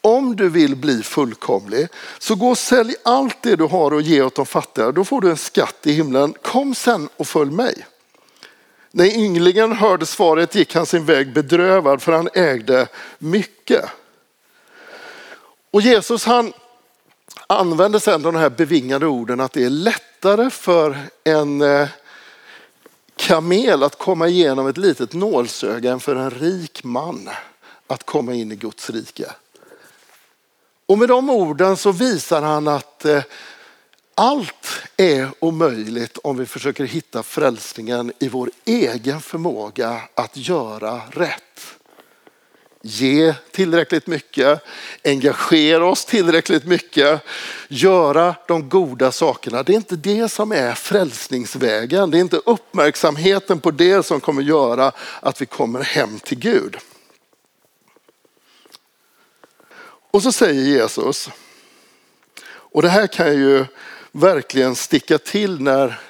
om 0.00 0.36
du 0.36 0.48
vill 0.48 0.76
bli 0.76 1.02
fullkomlig 1.02 1.88
så 2.18 2.34
gå 2.34 2.48
och 2.48 2.58
sälj 2.58 2.94
allt 3.02 3.42
det 3.42 3.56
du 3.56 3.64
har 3.64 3.90
och 3.90 4.02
ge 4.02 4.22
åt 4.22 4.34
de 4.34 4.46
fattiga. 4.46 4.92
Då 4.92 5.04
får 5.04 5.20
du 5.20 5.30
en 5.30 5.36
skatt 5.36 5.86
i 5.86 5.92
himlen. 5.92 6.34
Kom 6.42 6.74
sen 6.74 7.08
och 7.16 7.26
följ 7.26 7.50
mig. 7.50 7.86
När 8.90 9.18
ynglingen 9.18 9.72
hörde 9.72 10.06
svaret 10.06 10.54
gick 10.54 10.74
han 10.74 10.86
sin 10.86 11.04
väg 11.04 11.32
bedrövad 11.32 12.02
för 12.02 12.12
han 12.12 12.28
ägde 12.34 12.88
mycket. 13.18 13.84
Och 15.70 15.80
Jesus 15.80 16.24
han 16.24 16.52
använder 17.50 17.98
sedan 17.98 18.22
de 18.22 18.34
här 18.34 18.50
bevingade 18.50 19.06
orden 19.06 19.40
att 19.40 19.52
det 19.52 19.64
är 19.64 19.70
lättare 19.70 20.50
för 20.50 20.98
en, 21.24 21.60
eh, 21.60 21.88
kamel 23.16 23.82
att 23.82 23.98
komma 23.98 24.28
igenom 24.28 24.66
ett 24.66 24.76
litet 24.76 25.12
nålsöga 25.12 25.92
än 25.92 26.00
för 26.00 26.16
en 26.16 26.30
rik 26.30 26.84
man 26.84 27.28
att 27.86 28.06
komma 28.06 28.34
in 28.34 28.52
i 28.52 28.56
Guds 28.56 28.90
rike. 28.90 29.30
Och 30.86 30.98
med 30.98 31.08
de 31.08 31.30
orden 31.30 31.76
så 31.76 31.92
visar 31.92 32.42
han 32.42 32.68
att 32.68 33.04
eh, 33.04 33.22
allt 34.14 34.68
är 34.96 35.28
omöjligt 35.38 36.18
om 36.18 36.36
vi 36.36 36.46
försöker 36.46 36.84
hitta 36.84 37.22
frälsningen 37.22 38.12
i 38.18 38.28
vår 38.28 38.50
egen 38.64 39.20
förmåga 39.20 40.02
att 40.14 40.36
göra 40.36 41.00
rätt. 41.10 41.79
Ge 42.82 43.34
tillräckligt 43.50 44.06
mycket, 44.06 44.62
engagera 45.04 45.86
oss 45.86 46.04
tillräckligt 46.04 46.64
mycket, 46.64 47.20
göra 47.68 48.34
de 48.48 48.68
goda 48.68 49.12
sakerna. 49.12 49.62
Det 49.62 49.72
är 49.72 49.76
inte 49.76 49.96
det 49.96 50.28
som 50.28 50.52
är 50.52 50.74
frälsningsvägen. 50.74 52.10
Det 52.10 52.18
är 52.18 52.20
inte 52.20 52.36
uppmärksamheten 52.36 53.60
på 53.60 53.70
det 53.70 54.06
som 54.06 54.20
kommer 54.20 54.42
göra 54.42 54.92
att 55.20 55.42
vi 55.42 55.46
kommer 55.46 55.80
hem 55.80 56.18
till 56.18 56.38
Gud. 56.38 56.76
Och 60.10 60.22
så 60.22 60.32
säger 60.32 60.62
Jesus, 60.62 61.30
och 62.46 62.82
det 62.82 62.88
här 62.88 63.06
kan 63.06 63.32
ju 63.32 63.64
verkligen 64.12 64.74
sticka 64.74 65.18
till 65.18 65.60
när 65.60 66.00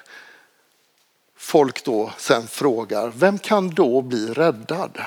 folk 1.37 1.85
då 1.85 2.13
sen 2.19 2.49
frågar, 2.49 3.13
vem 3.15 3.39
kan 3.39 3.71
då 3.71 4.03
bli 4.03 4.27
räddad? 4.27 4.99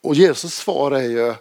Och 0.00 0.14
Jesus 0.14 0.54
svar 0.54 0.90
är 0.90 1.08
ju, 1.08 1.34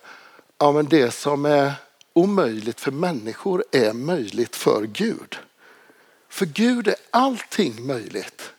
ja 0.57 0.71
men 0.71 0.85
det 0.85 1.11
som 1.11 1.45
är 1.45 1.73
omöjligt 2.13 2.79
för 2.79 2.91
människor 2.91 3.63
är 3.71 3.93
möjligt 3.93 4.55
för 4.55 4.83
Gud. 4.83 5.37
För 6.29 6.45
Gud 6.45 6.87
är 6.87 6.95
allting 7.11 7.87
möjligt. 7.87 8.51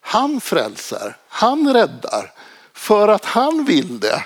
Han 0.00 0.40
frälser, 0.40 1.16
han 1.28 1.74
räddar 1.74 2.32
för 2.72 3.08
att 3.08 3.24
han 3.24 3.64
vill 3.64 4.00
det. 4.00 4.24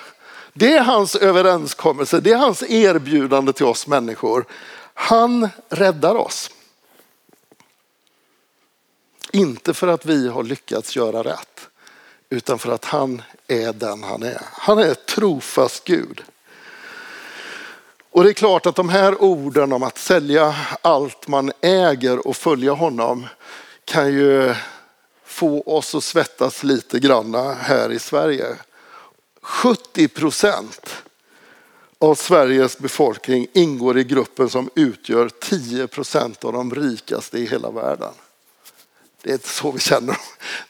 Det 0.53 0.73
är 0.73 0.83
hans 0.83 1.15
överenskommelse, 1.15 2.19
det 2.19 2.31
är 2.31 2.37
hans 2.37 2.63
erbjudande 2.63 3.53
till 3.53 3.65
oss 3.65 3.87
människor. 3.87 4.45
Han 4.93 5.49
räddar 5.69 6.15
oss. 6.15 6.51
Inte 9.31 9.73
för 9.73 9.87
att 9.87 10.05
vi 10.05 10.27
har 10.27 10.43
lyckats 10.43 10.95
göra 10.95 11.23
rätt, 11.23 11.69
utan 12.29 12.59
för 12.59 12.71
att 12.71 12.85
han 12.85 13.21
är 13.47 13.73
den 13.73 14.03
han 14.03 14.23
är. 14.23 14.41
Han 14.51 14.79
är 14.79 14.93
trofast 14.93 15.83
Gud. 15.83 16.23
Och 18.11 18.23
det 18.23 18.29
är 18.29 18.33
klart 18.33 18.65
att 18.65 18.75
de 18.75 18.89
här 18.89 19.21
orden 19.21 19.73
om 19.73 19.83
att 19.83 19.97
sälja 19.97 20.55
allt 20.81 21.27
man 21.27 21.51
äger 21.61 22.27
och 22.27 22.35
följa 22.35 22.73
honom 22.73 23.27
kan 23.85 24.13
ju 24.13 24.55
få 25.25 25.61
oss 25.61 25.95
att 25.95 26.03
svettas 26.03 26.63
lite 26.63 26.99
granna 26.99 27.53
här 27.53 27.91
i 27.91 27.99
Sverige. 27.99 28.45
70 29.41 30.07
procent 30.07 30.95
av 31.99 32.15
Sveriges 32.15 32.77
befolkning 32.77 33.47
ingår 33.53 33.97
i 33.97 34.03
gruppen 34.03 34.49
som 34.49 34.69
utgör 34.75 35.29
10 35.29 35.87
procent 35.87 36.45
av 36.45 36.53
de 36.53 36.75
rikaste 36.75 37.37
i 37.37 37.45
hela 37.45 37.71
världen. 37.71 38.13
Det 39.21 39.29
är 39.29 39.33
inte 39.33 39.49
så 39.49 39.71
vi 39.71 39.79
känner 39.79 40.17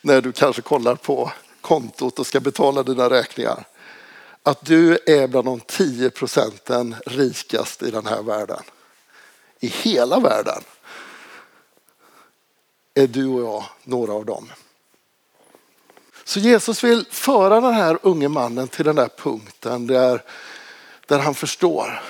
när 0.02 0.22
du 0.22 0.32
kanske 0.32 0.62
kollar 0.62 0.96
på 0.96 1.32
kontot 1.66 2.20
och 2.20 2.28
ska 2.28 2.40
betala 2.40 2.84
dina 2.84 3.10
räkningar. 3.10 3.66
Att 4.44 4.66
du 4.66 5.00
är 5.06 5.28
bland 5.28 5.46
de 5.46 5.60
10 5.60 6.10
procenten 6.10 6.96
rikast 7.06 7.84
i 7.84 7.92
den 7.92 8.06
här 8.06 8.22
världen. 8.22 8.64
I 9.60 9.68
hela 9.68 10.20
världen 10.20 10.64
är 12.94 13.08
du 13.08 13.28
och 13.28 13.42
jag 13.42 13.66
några 13.84 14.14
av 14.14 14.26
dem. 14.26 14.52
Så 16.24 16.40
Jesus 16.40 16.84
vill 16.84 17.06
föra 17.10 17.62
den 17.62 17.74
här 17.74 18.00
unge 18.02 18.28
mannen 18.28 18.68
till 18.68 18.86
den 18.86 18.96
där 18.96 19.10
punkten 19.18 19.88
där, 19.88 20.24
där 21.08 21.20
han 21.20 21.36
förstår 21.36 22.02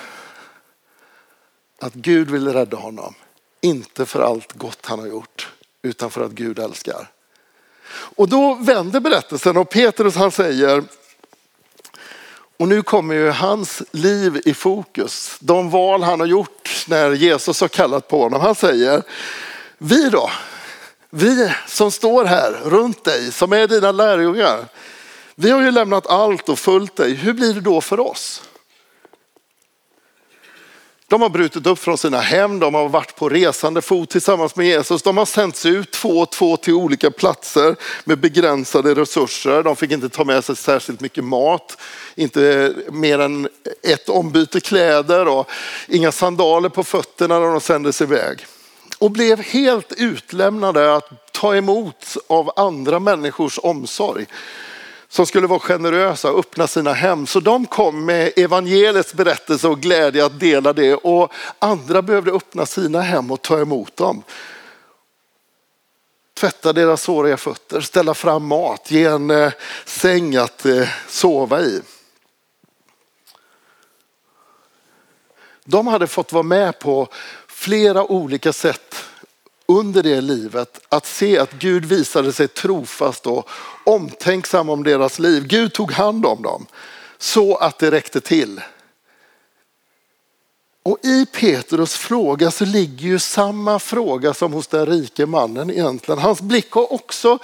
att 1.80 1.94
Gud 1.94 2.32
vill 2.32 2.54
rädda 2.54 2.78
honom. 2.78 3.14
Inte 3.62 4.06
för 4.06 4.22
allt 4.22 4.54
gott 4.54 4.86
han 4.86 5.00
har 5.00 5.08
gjort, 5.08 5.54
utan 5.82 6.12
för 6.12 6.26
att 6.26 6.32
Gud 6.32 6.60
älskar. 6.60 7.15
Och 7.92 8.30
då 8.30 8.54
vänder 8.54 9.00
berättelsen 9.00 9.58
och 9.58 9.70
Petrus 9.70 10.16
han 10.16 10.32
säger, 10.32 10.84
och 12.58 12.68
nu 12.68 12.82
kommer 12.82 13.16
ju 13.16 13.30
hans 13.30 13.82
liv 13.92 14.42
i 14.46 14.54
fokus. 14.54 15.38
De 15.40 15.70
val 15.70 16.04
han 16.04 16.20
har 16.20 16.28
gjort 16.28 16.86
när 16.88 17.12
Jesus 17.12 17.62
har 17.62 17.68
kallat 17.68 18.08
på 18.08 18.22
honom. 18.22 18.42
Han 18.42 18.56
säger, 18.56 19.04
vi 19.78 20.10
då, 20.10 20.30
vi 21.10 21.52
som 21.68 21.92
står 21.92 22.26
här 22.26 22.52
runt 22.64 23.04
dig, 23.04 23.32
som 23.32 23.54
är 23.54 23.68
dina 23.68 23.92
lärjungar, 23.92 24.66
vi 25.36 25.52
har 25.52 25.62
ju 25.62 25.72
lämnat 25.72 26.08
allt 26.08 26.50
och 26.50 26.60
följt 26.60 26.96
dig. 26.96 27.14
Hur 27.14 27.34
blir 27.34 27.54
det 27.54 27.62
då 27.62 27.82
för 27.82 28.00
oss? 28.00 28.42
De 31.08 31.22
har 31.22 31.30
brutit 31.30 31.68
upp 31.68 31.80
från 31.80 31.98
sina 31.98 32.20
hem, 32.20 32.60
de 32.60 32.74
har 32.74 32.90
varit 32.90 33.16
på 33.16 33.30
resande 33.30 33.82
fot 33.82 34.10
tillsammans 34.10 34.56
med 34.56 34.68
Jesus. 34.68 35.02
De 35.02 35.18
har 35.18 35.26
sänts 35.26 35.66
ut 35.66 35.92
två 35.92 36.10
och 36.10 36.32
två 36.32 36.58
till 36.58 36.74
olika 36.74 37.12
platser 37.12 37.76
med 38.04 38.20
begränsade 38.20 38.96
resurser. 38.96 39.64
De 39.64 39.76
fick 39.76 39.92
inte 39.92 40.10
ta 40.10 40.24
med 40.24 40.44
sig 40.44 40.56
särskilt 40.56 41.02
mycket 41.02 41.24
mat, 41.24 41.78
inte 42.16 42.74
mer 42.92 43.20
än 43.20 43.50
ett 43.84 44.10
ombyte 44.10 44.60
kläder 44.60 45.28
och 45.28 45.50
inga 45.88 46.12
sandaler 46.12 46.70
på 46.70 46.84
fötterna 46.84 47.40
när 47.40 47.48
de 47.48 47.62
sändes 47.62 48.02
iväg 48.02 48.46
och 49.00 49.12
blev 49.12 49.40
helt 49.40 49.94
utlämnade 49.98 50.96
att 50.96 51.32
ta 51.32 51.56
emot 51.56 52.18
av 52.28 52.52
andra 52.56 53.00
människors 53.00 53.60
omsorg 53.64 54.26
som 55.08 55.26
skulle 55.26 55.48
vara 55.48 55.60
generösa 55.60 56.32
och 56.32 56.40
öppna 56.40 56.68
sina 56.68 56.94
hem. 56.94 57.28
Så 57.28 57.40
de 57.40 57.66
kom 57.66 58.06
med 58.06 58.34
evangeliets 58.36 59.14
berättelse 59.14 59.68
och 59.68 59.80
glädje 59.80 60.26
att 60.26 60.40
dela 60.40 60.74
det 60.74 60.96
och 60.96 61.34
andra 61.60 62.02
behövde 62.02 62.32
öppna 62.32 62.66
sina 62.66 63.02
hem 63.02 63.32
och 63.32 63.42
ta 63.42 63.60
emot 63.60 63.98
dem. 63.98 64.24
Tvätta 66.34 66.74
deras 66.74 67.02
såriga 67.02 67.38
fötter, 67.38 67.82
ställa 67.82 68.14
fram 68.14 68.46
mat, 68.46 68.92
ge 68.92 69.06
en 69.06 69.30
eh, 69.30 69.52
säng 69.86 70.36
att 70.36 70.66
eh, 70.66 70.88
sova 71.08 71.62
i. 71.62 71.82
De 75.64 75.88
hade 75.88 76.08
fått 76.08 76.34
vara 76.34 76.44
med 76.44 76.80
på 76.80 77.08
flera 77.48 78.04
olika 78.04 78.54
sätt 78.54 78.96
under 79.68 80.04
det 80.04 80.22
livet 80.22 80.80
att 80.90 81.06
se 81.06 81.38
att 81.38 81.52
Gud 81.52 81.86
visade 81.86 82.34
sig 82.34 82.48
trofast 82.48 83.28
och 83.28 83.50
omtänksam 83.84 84.70
om 84.70 84.84
deras 84.84 85.20
liv. 85.20 85.48
Gud 85.48 85.74
tog 85.74 85.92
hand 85.92 86.26
om 86.26 86.42
dem 86.42 86.66
så 87.18 87.56
att 87.56 87.80
det 87.80 87.92
räckte 87.92 88.22
till. 88.22 88.62
Och 90.84 90.98
i 91.04 91.26
Petrus 91.26 91.96
fråga 91.96 92.52
så 92.52 92.66
ligger 92.66 93.08
ju 93.08 93.20
samma 93.20 93.80
fråga 93.80 94.34
som 94.34 94.54
hos 94.54 94.68
den 94.68 94.86
rike 94.86 95.26
mannen 95.26 95.70
egentligen. 95.72 96.20
Hans 96.20 96.42
blick 96.42 96.72
har 96.72 96.94
också 96.94 97.40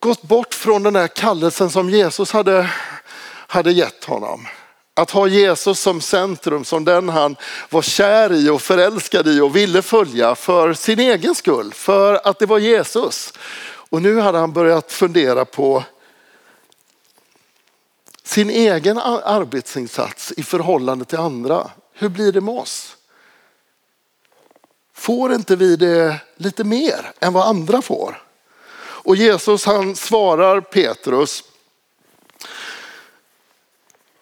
gått 0.00 0.22
bort 0.22 0.54
från 0.54 0.82
den 0.82 0.92
där 0.92 1.08
kallelsen 1.08 1.70
som 1.70 1.90
Jesus 1.90 2.32
hade, 2.32 2.70
hade 3.46 3.72
gett 3.72 4.04
honom. 4.04 4.46
Att 5.00 5.10
ha 5.10 5.26
Jesus 5.26 5.80
som 5.80 6.00
centrum, 6.00 6.64
som 6.64 6.84
den 6.84 7.08
han 7.08 7.36
var 7.70 7.82
kär 7.82 8.32
i 8.32 8.48
och 8.48 8.62
förälskad 8.62 9.28
i 9.28 9.40
och 9.40 9.56
ville 9.56 9.82
följa 9.82 10.34
för 10.34 10.74
sin 10.74 10.98
egen 10.98 11.34
skull, 11.34 11.72
för 11.72 12.20
att 12.28 12.38
det 12.38 12.46
var 12.46 12.58
Jesus. 12.58 13.32
Och 13.62 14.02
nu 14.02 14.20
hade 14.20 14.38
han 14.38 14.52
börjat 14.52 14.92
fundera 14.92 15.44
på 15.44 15.84
sin 18.22 18.50
egen 18.50 18.98
arbetsinsats 18.98 20.32
i 20.36 20.42
förhållande 20.42 21.04
till 21.04 21.18
andra. 21.18 21.70
Hur 21.94 22.08
blir 22.08 22.32
det 22.32 22.40
med 22.40 22.54
oss? 22.54 22.96
Får 24.94 25.32
inte 25.34 25.56
vi 25.56 25.76
det 25.76 26.16
lite 26.36 26.64
mer 26.64 27.12
än 27.20 27.32
vad 27.32 27.48
andra 27.48 27.82
får? 27.82 28.22
Och 28.80 29.16
Jesus 29.16 29.64
han 29.64 29.96
svarar 29.96 30.60
Petrus 30.60 31.44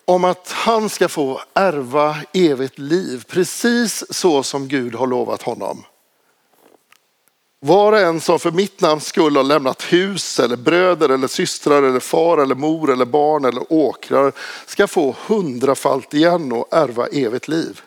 om 0.08 0.24
att 0.24 0.52
han 0.52 0.88
ska 0.88 1.08
få 1.08 1.40
ärva 1.54 2.16
evigt 2.32 2.78
liv, 2.78 3.24
precis 3.28 4.04
så 4.10 4.42
som 4.42 4.68
Gud 4.68 4.94
har 4.94 5.06
lovat 5.06 5.42
honom. 5.42 5.84
Var 7.60 7.92
och 7.92 7.98
en 7.98 8.20
som 8.20 8.38
för 8.38 8.50
mitt 8.50 8.80
namns 8.80 9.06
skull 9.06 9.36
har 9.36 9.44
lämnat 9.44 9.82
hus 9.82 10.40
eller 10.40 10.56
bröder 10.56 11.08
eller 11.08 11.28
systrar 11.28 11.82
eller 11.82 12.00
far 12.00 12.38
eller 12.38 12.54
mor 12.54 12.92
eller 12.92 13.04
barn 13.04 13.44
eller 13.44 13.72
åkrar 13.72 14.32
ska 14.66 14.86
få 14.86 15.16
hundrafalt 15.26 16.14
igen 16.14 16.52
och 16.52 16.68
ärva 16.70 17.06
evigt 17.06 17.48
liv. 17.48 17.80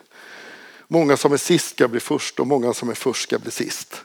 Många 0.88 1.17
som 1.17 1.34
är 1.34 1.38
sist 1.38 1.69
ska 1.69 1.88
bli 1.88 1.99
först 1.99 2.39
och 2.39 2.47
många 2.47 2.73
som 2.73 2.89
är 2.89 2.93
först 2.93 3.23
ska 3.23 3.39
bli 3.39 3.51
sist. 3.51 3.95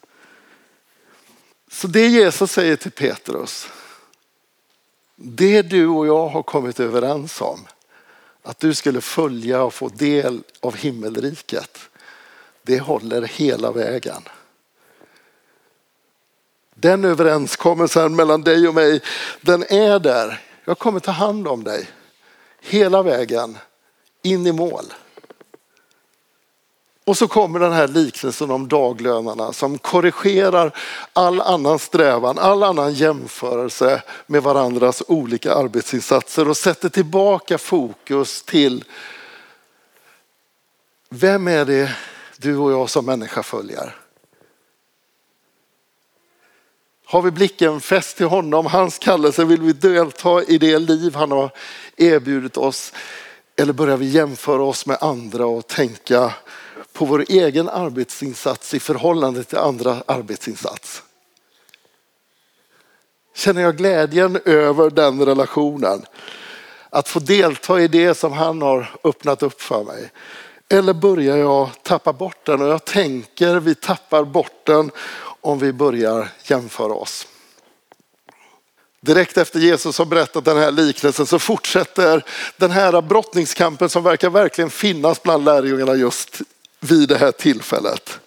Så 1.70 1.86
det 1.86 2.06
Jesus 2.06 2.52
säger 2.52 2.76
till 2.76 2.92
Petrus, 2.92 3.68
det 5.16 5.62
du 5.62 5.86
och 5.86 6.06
jag 6.06 6.28
har 6.28 6.42
kommit 6.42 6.80
överens 6.80 7.40
om, 7.40 7.66
att 8.46 8.58
du 8.58 8.74
skulle 8.74 9.00
följa 9.00 9.62
och 9.62 9.74
få 9.74 9.88
del 9.88 10.42
av 10.60 10.76
himmelriket. 10.76 11.78
Det 12.62 12.80
håller 12.80 13.22
hela 13.22 13.72
vägen. 13.72 14.22
Den 16.74 17.04
överenskommelsen 17.04 18.16
mellan 18.16 18.42
dig 18.42 18.68
och 18.68 18.74
mig, 18.74 19.00
den 19.40 19.62
är 19.62 19.98
där. 19.98 20.42
Jag 20.64 20.78
kommer 20.78 21.00
ta 21.00 21.10
hand 21.10 21.48
om 21.48 21.64
dig 21.64 21.88
hela 22.60 23.02
vägen 23.02 23.58
in 24.22 24.46
i 24.46 24.52
mål. 24.52 24.84
Och 27.06 27.18
så 27.18 27.28
kommer 27.28 27.58
den 27.58 27.72
här 27.72 27.88
liknelsen 27.88 28.50
om 28.50 28.68
daglönarna 28.68 29.52
som 29.52 29.78
korrigerar 29.78 30.76
all 31.12 31.40
annan 31.40 31.78
strävan, 31.78 32.38
all 32.38 32.62
annan 32.62 32.94
jämförelse 32.94 34.02
med 34.26 34.42
varandras 34.42 35.02
olika 35.08 35.54
arbetsinsatser 35.54 36.48
och 36.48 36.56
sätter 36.56 36.88
tillbaka 36.88 37.58
fokus 37.58 38.42
till 38.42 38.84
vem 41.08 41.48
är 41.48 41.64
det 41.64 41.90
du 42.36 42.56
och 42.56 42.72
jag 42.72 42.90
som 42.90 43.06
människa 43.06 43.42
följer? 43.42 43.96
Har 47.04 47.22
vi 47.22 47.30
blicken 47.30 47.80
fäst 47.80 48.16
till 48.16 48.26
honom, 48.26 48.66
hans 48.66 48.98
kallelse, 48.98 49.44
vill 49.44 49.62
vi 49.62 49.72
delta 49.72 50.42
i 50.42 50.58
det 50.58 50.78
liv 50.78 51.14
han 51.14 51.30
har 51.30 51.50
erbjudit 51.96 52.56
oss? 52.56 52.92
Eller 53.56 53.72
börjar 53.72 53.96
vi 53.96 54.06
jämföra 54.06 54.62
oss 54.62 54.86
med 54.86 54.98
andra 55.00 55.46
och 55.46 55.66
tänka 55.66 56.32
på 56.96 57.04
vår 57.04 57.24
egen 57.28 57.68
arbetsinsats 57.68 58.74
i 58.74 58.80
förhållande 58.80 59.44
till 59.44 59.58
andra 59.58 60.02
arbetsinsats? 60.06 61.02
Känner 63.34 63.62
jag 63.62 63.76
glädjen 63.76 64.40
över 64.44 64.90
den 64.90 65.26
relationen? 65.26 66.04
Att 66.90 67.08
få 67.08 67.18
delta 67.18 67.80
i 67.80 67.88
det 67.88 68.14
som 68.14 68.32
han 68.32 68.62
har 68.62 68.90
öppnat 69.04 69.42
upp 69.42 69.62
för 69.62 69.84
mig. 69.84 70.10
Eller 70.68 70.92
börjar 70.92 71.36
jag 71.36 71.70
tappa 71.82 72.12
bort 72.12 72.46
den? 72.46 72.62
Och 72.62 72.68
jag 72.68 72.84
tänker 72.84 73.60
vi 73.60 73.74
tappar 73.74 74.24
bort 74.24 74.66
den 74.66 74.90
om 75.40 75.58
vi 75.58 75.72
börjar 75.72 76.28
jämföra 76.44 76.92
oss. 76.92 77.26
Direkt 79.00 79.38
efter 79.38 79.60
Jesus 79.60 79.98
har 79.98 80.06
berättat 80.06 80.44
den 80.44 80.58
här 80.58 80.70
liknelsen 80.70 81.26
så 81.26 81.38
fortsätter 81.38 82.24
den 82.56 82.70
här 82.70 83.02
brottningskampen 83.02 83.88
som 83.88 84.02
verkar 84.02 84.30
verkligen 84.30 84.70
finnas 84.70 85.22
bland 85.22 85.44
lärjungarna 85.44 85.94
just 85.94 86.42
vid 86.86 87.08
det 87.08 87.18
här 87.18 87.32
tillfället. 87.32 88.20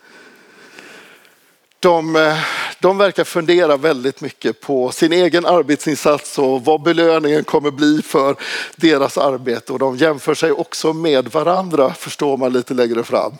De, 1.79 2.15
eh, 2.15 2.37
de 2.79 2.97
verkar 2.97 3.23
fundera 3.23 3.77
väldigt 3.77 4.21
mycket 4.21 4.61
på 4.61 4.91
sin 4.91 5.13
egen 5.13 5.45
arbetsinsats 5.45 6.39
och 6.39 6.65
vad 6.65 6.81
belöningen 6.81 7.43
kommer 7.43 7.71
bli 7.71 8.01
för 8.01 8.35
deras 8.75 9.17
arbete. 9.17 9.73
Och 9.73 9.79
de 9.79 9.97
jämför 9.97 10.33
sig 10.33 10.51
också 10.51 10.93
med 10.93 11.27
varandra, 11.27 11.93
förstår 11.93 12.37
man 12.37 12.53
lite 12.53 12.73
längre 12.73 13.03
fram. 13.03 13.33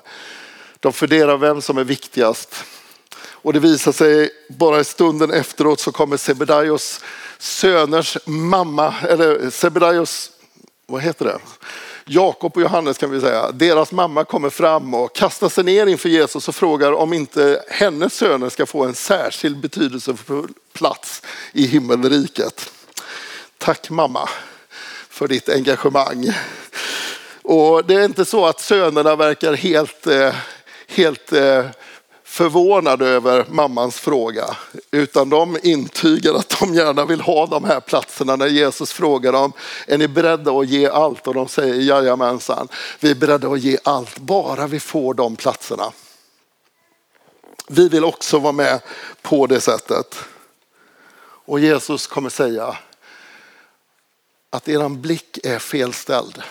De 0.79 0.93
funderar 0.93 1.37
vem 1.37 1.61
som 1.61 1.77
är 1.77 1.83
viktigast. 1.83 2.63
Och 3.41 3.53
det 3.53 3.59
visar 3.59 3.91
sig 3.91 4.29
bara 4.49 4.79
i 4.79 4.83
stunden 4.83 5.31
efteråt 5.31 5.79
så 5.79 5.91
kommer 5.91 6.17
Sebedaios 6.17 7.01
söners 7.37 8.17
mamma, 8.25 8.95
eller 9.09 9.49
Sebedaios, 9.49 10.31
vad 10.87 11.01
heter 11.01 11.25
det? 11.25 11.39
Jakob 12.11 12.55
och 12.55 12.61
Johannes 12.61 12.97
kan 12.97 13.11
vi 13.11 13.21
säga, 13.21 13.51
deras 13.51 13.91
mamma 13.91 14.23
kommer 14.23 14.49
fram 14.49 14.93
och 14.93 15.15
kastar 15.15 15.49
sig 15.49 15.63
ner 15.63 15.87
inför 15.87 16.09
Jesus 16.09 16.47
och 16.47 16.55
frågar 16.55 16.91
om 16.91 17.13
inte 17.13 17.63
hennes 17.67 18.13
söner 18.13 18.49
ska 18.49 18.65
få 18.65 18.85
en 18.85 18.95
särskild 18.95 19.57
betydelsefull 19.57 20.53
plats 20.73 21.21
i 21.53 21.67
himmelriket. 21.67 22.71
Tack 23.57 23.89
mamma 23.89 24.29
för 25.09 25.27
ditt 25.27 25.49
engagemang. 25.49 26.31
Och 27.41 27.85
det 27.85 27.93
är 27.93 28.05
inte 28.05 28.25
så 28.25 28.45
att 28.45 28.61
sönerna 28.61 29.15
verkar 29.15 29.53
helt, 29.53 30.07
eh, 30.07 30.35
helt 30.87 31.33
eh, 31.33 31.65
förvånade 32.29 33.07
över 33.07 33.45
mammans 33.49 33.99
fråga, 33.99 34.57
utan 34.91 35.29
de 35.29 35.57
intygar 35.63 36.33
att 36.33 36.59
de 36.59 36.73
gärna 36.73 37.05
vill 37.05 37.21
ha 37.21 37.45
de 37.45 37.63
här 37.63 37.79
platserna 37.79 38.35
när 38.35 38.47
Jesus 38.47 38.91
frågar 38.91 39.31
dem, 39.31 39.53
är 39.87 39.97
ni 39.97 40.07
beredda 40.07 40.51
att 40.51 40.67
ge 40.67 40.87
allt? 40.87 41.27
Och 41.27 41.33
de 41.33 41.47
säger 41.47 41.73
jajamensan, 41.73 42.67
vi 42.99 43.11
är 43.11 43.15
beredda 43.15 43.47
att 43.47 43.59
ge 43.59 43.77
allt, 43.83 44.17
bara 44.17 44.67
vi 44.67 44.79
får 44.79 45.13
de 45.13 45.35
platserna. 45.35 45.91
Vi 47.67 47.89
vill 47.89 48.03
också 48.03 48.39
vara 48.39 48.53
med 48.53 48.81
på 49.21 49.47
det 49.47 49.61
sättet. 49.61 50.15
Och 51.45 51.59
Jesus 51.59 52.07
kommer 52.07 52.29
säga 52.29 52.77
att 54.49 54.69
eran 54.69 55.01
blick 55.01 55.39
är 55.43 55.59
felställd. 55.59 56.43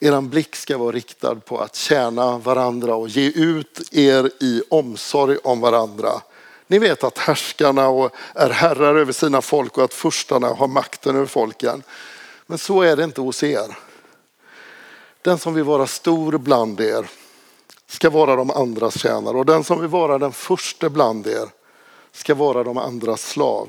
Er 0.00 0.20
blick 0.20 0.56
ska 0.56 0.78
vara 0.78 0.92
riktad 0.92 1.34
på 1.34 1.58
att 1.58 1.76
tjäna 1.76 2.38
varandra 2.38 2.94
och 2.94 3.08
ge 3.08 3.30
ut 3.34 3.80
er 3.92 4.30
i 4.40 4.62
omsorg 4.70 5.36
om 5.44 5.60
varandra. 5.60 6.10
Ni 6.66 6.78
vet 6.78 7.04
att 7.04 7.18
härskarna 7.18 8.10
är 8.34 8.50
herrar 8.50 8.94
över 8.94 9.12
sina 9.12 9.42
folk 9.42 9.78
och 9.78 9.84
att 9.84 9.94
furstarna 9.94 10.48
har 10.48 10.68
makten 10.68 11.16
över 11.16 11.26
folken. 11.26 11.82
Men 12.46 12.58
så 12.58 12.82
är 12.82 12.96
det 12.96 13.04
inte 13.04 13.20
hos 13.20 13.42
er. 13.42 13.78
Den 15.22 15.38
som 15.38 15.54
vill 15.54 15.64
vara 15.64 15.86
stor 15.86 16.38
bland 16.38 16.80
er 16.80 17.10
ska 17.86 18.10
vara 18.10 18.36
de 18.36 18.50
andras 18.50 18.98
tjänare 18.98 19.36
och 19.36 19.46
den 19.46 19.64
som 19.64 19.80
vill 19.80 19.90
vara 19.90 20.18
den 20.18 20.32
första 20.32 20.88
bland 20.88 21.26
er 21.26 21.48
ska 22.12 22.34
vara 22.34 22.64
de 22.64 22.78
andras 22.78 23.22
slav. 23.22 23.68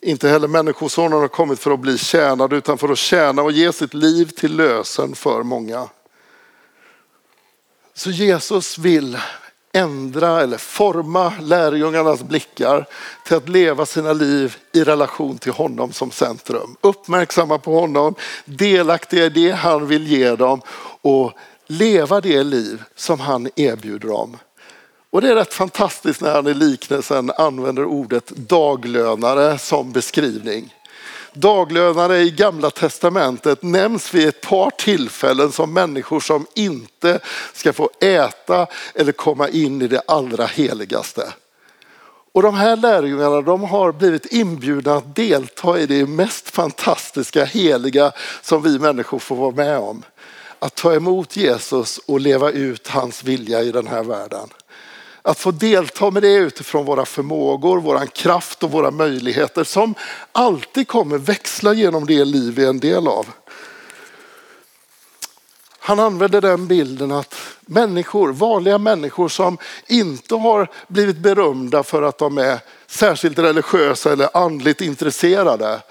Inte 0.00 0.28
heller 0.28 0.48
människosonen 0.48 1.20
har 1.20 1.28
kommit 1.28 1.58
för 1.58 1.70
att 1.70 1.80
bli 1.80 1.98
tjänad 1.98 2.52
utan 2.52 2.78
för 2.78 2.88
att 2.88 2.98
tjäna 2.98 3.42
och 3.42 3.52
ge 3.52 3.72
sitt 3.72 3.94
liv 3.94 4.24
till 4.24 4.56
lösen 4.56 5.14
för 5.14 5.42
många. 5.42 5.88
Så 7.94 8.10
Jesus 8.10 8.78
vill 8.78 9.18
ändra 9.72 10.42
eller 10.42 10.58
forma 10.58 11.32
lärjungarnas 11.40 12.22
blickar 12.22 12.86
till 13.24 13.36
att 13.36 13.48
leva 13.48 13.86
sina 13.86 14.12
liv 14.12 14.56
i 14.72 14.84
relation 14.84 15.38
till 15.38 15.52
honom 15.52 15.92
som 15.92 16.10
centrum. 16.10 16.76
Uppmärksamma 16.80 17.58
på 17.58 17.80
honom, 17.80 18.14
delaktiga 18.44 19.24
i 19.24 19.28
det 19.28 19.50
han 19.50 19.86
vill 19.86 20.06
ge 20.06 20.36
dem 20.36 20.62
och 21.02 21.32
leva 21.66 22.20
det 22.20 22.42
liv 22.42 22.82
som 22.94 23.20
han 23.20 23.48
erbjuder 23.56 24.08
dem. 24.08 24.36
Och 25.16 25.22
det 25.22 25.30
är 25.30 25.34
rätt 25.34 25.54
fantastiskt 25.54 26.20
när 26.20 26.32
han 26.32 26.46
i 26.46 26.54
liknelsen 26.54 27.30
använder 27.38 27.84
ordet 27.84 28.26
daglönare 28.26 29.58
som 29.58 29.92
beskrivning. 29.92 30.74
Daglönare 31.32 32.18
i 32.18 32.30
gamla 32.30 32.70
testamentet 32.70 33.62
nämns 33.62 34.14
vid 34.14 34.28
ett 34.28 34.40
par 34.40 34.70
tillfällen 34.70 35.52
som 35.52 35.72
människor 35.72 36.20
som 36.20 36.46
inte 36.54 37.20
ska 37.52 37.72
få 37.72 37.90
äta 38.00 38.66
eller 38.94 39.12
komma 39.12 39.48
in 39.48 39.82
i 39.82 39.88
det 39.88 40.02
allra 40.06 40.46
heligaste. 40.46 41.32
Och 42.32 42.42
de 42.42 42.54
här 42.54 42.76
lärjungarna 42.76 43.40
de 43.40 43.64
har 43.64 43.92
blivit 43.92 44.26
inbjudna 44.26 44.94
att 44.94 45.16
delta 45.16 45.78
i 45.78 45.86
det 45.86 46.06
mest 46.06 46.48
fantastiska 46.48 47.44
heliga 47.44 48.12
som 48.42 48.62
vi 48.62 48.78
människor 48.78 49.18
får 49.18 49.36
vara 49.36 49.54
med 49.54 49.78
om. 49.78 50.02
Att 50.58 50.74
ta 50.74 50.94
emot 50.94 51.36
Jesus 51.36 51.98
och 52.06 52.20
leva 52.20 52.50
ut 52.50 52.88
hans 52.88 53.24
vilja 53.24 53.62
i 53.62 53.72
den 53.72 53.86
här 53.86 54.02
världen. 54.02 54.48
Att 55.26 55.38
få 55.38 55.50
delta 55.50 56.10
med 56.10 56.22
det 56.22 56.34
utifrån 56.34 56.84
våra 56.84 57.04
förmågor, 57.04 57.80
våran 57.80 58.08
kraft 58.08 58.62
och 58.62 58.70
våra 58.70 58.90
möjligheter 58.90 59.64
som 59.64 59.94
alltid 60.32 60.88
kommer 60.88 61.18
växla 61.18 61.72
genom 61.72 62.06
det 62.06 62.24
liv 62.24 62.54
vi 62.54 62.64
är 62.64 62.68
en 62.68 62.80
del 62.80 63.08
av. 63.08 63.26
Han 65.78 66.00
använder 66.00 66.40
den 66.40 66.66
bilden 66.66 67.12
att 67.12 67.34
människor, 67.60 68.32
vanliga 68.32 68.78
människor 68.78 69.28
som 69.28 69.58
inte 69.86 70.34
har 70.34 70.70
blivit 70.88 71.18
berömda 71.18 71.82
för 71.82 72.02
att 72.02 72.18
de 72.18 72.38
är 72.38 72.58
särskilt 72.86 73.38
religiösa 73.38 74.12
eller 74.12 74.36
andligt 74.36 74.80
intresserade. 74.80 75.82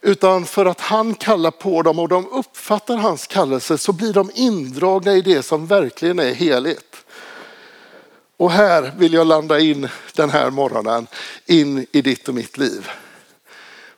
Utan 0.00 0.44
för 0.44 0.66
att 0.66 0.80
han 0.80 1.14
kallar 1.14 1.50
på 1.50 1.82
dem 1.82 1.98
och 1.98 2.08
de 2.08 2.28
uppfattar 2.28 2.96
hans 2.96 3.26
kallelse 3.26 3.78
så 3.78 3.92
blir 3.92 4.12
de 4.12 4.30
indragna 4.34 5.12
i 5.12 5.20
det 5.20 5.42
som 5.42 5.66
verkligen 5.66 6.18
är 6.18 6.34
heligt. 6.34 7.04
Och 8.38 8.50
här 8.50 8.92
vill 8.96 9.12
jag 9.12 9.26
landa 9.26 9.60
in 9.60 9.88
den 10.14 10.30
här 10.30 10.50
morgonen 10.50 11.06
in 11.46 11.86
i 11.92 12.02
ditt 12.02 12.28
och 12.28 12.34
mitt 12.34 12.58
liv. 12.58 12.90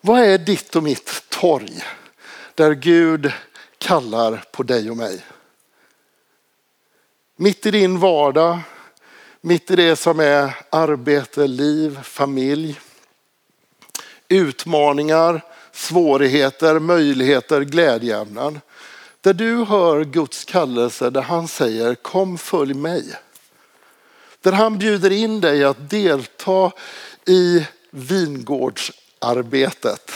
Vad 0.01 0.21
är 0.21 0.39
ditt 0.39 0.77
och 0.77 0.83
mitt 0.83 1.25
torg 1.29 1.85
där 2.55 2.73
Gud 2.73 3.33
kallar 3.79 4.45
på 4.53 4.63
dig 4.63 4.91
och 4.91 4.97
mig? 4.97 5.25
Mitt 7.37 7.67
i 7.67 7.71
din 7.71 7.99
vardag, 7.99 8.59
mitt 9.41 9.71
i 9.71 9.77
det 9.77 9.97
som 9.97 10.21
är 10.21 10.57
arbete, 10.71 11.47
liv, 11.47 12.01
familj, 12.03 12.81
utmaningar, 14.29 15.45
svårigheter, 15.73 16.79
möjligheter, 16.79 17.61
glädjeämnen. 17.61 18.61
Där 19.21 19.35
du 19.35 19.65
hör 19.65 20.05
Guds 20.05 20.45
kallelse 20.45 21.11
där 21.11 21.23
han 21.23 21.49
säger 21.49 21.95
kom 21.95 22.39
följ 22.39 22.75
mig. 22.75 23.15
Där 24.43 24.53
han 24.53 24.79
bjuder 24.79 25.11
in 25.11 25.41
dig 25.41 25.65
att 25.65 25.91
delta 25.91 26.73
i 27.27 27.67
vingårdsarbetet. 27.91 30.13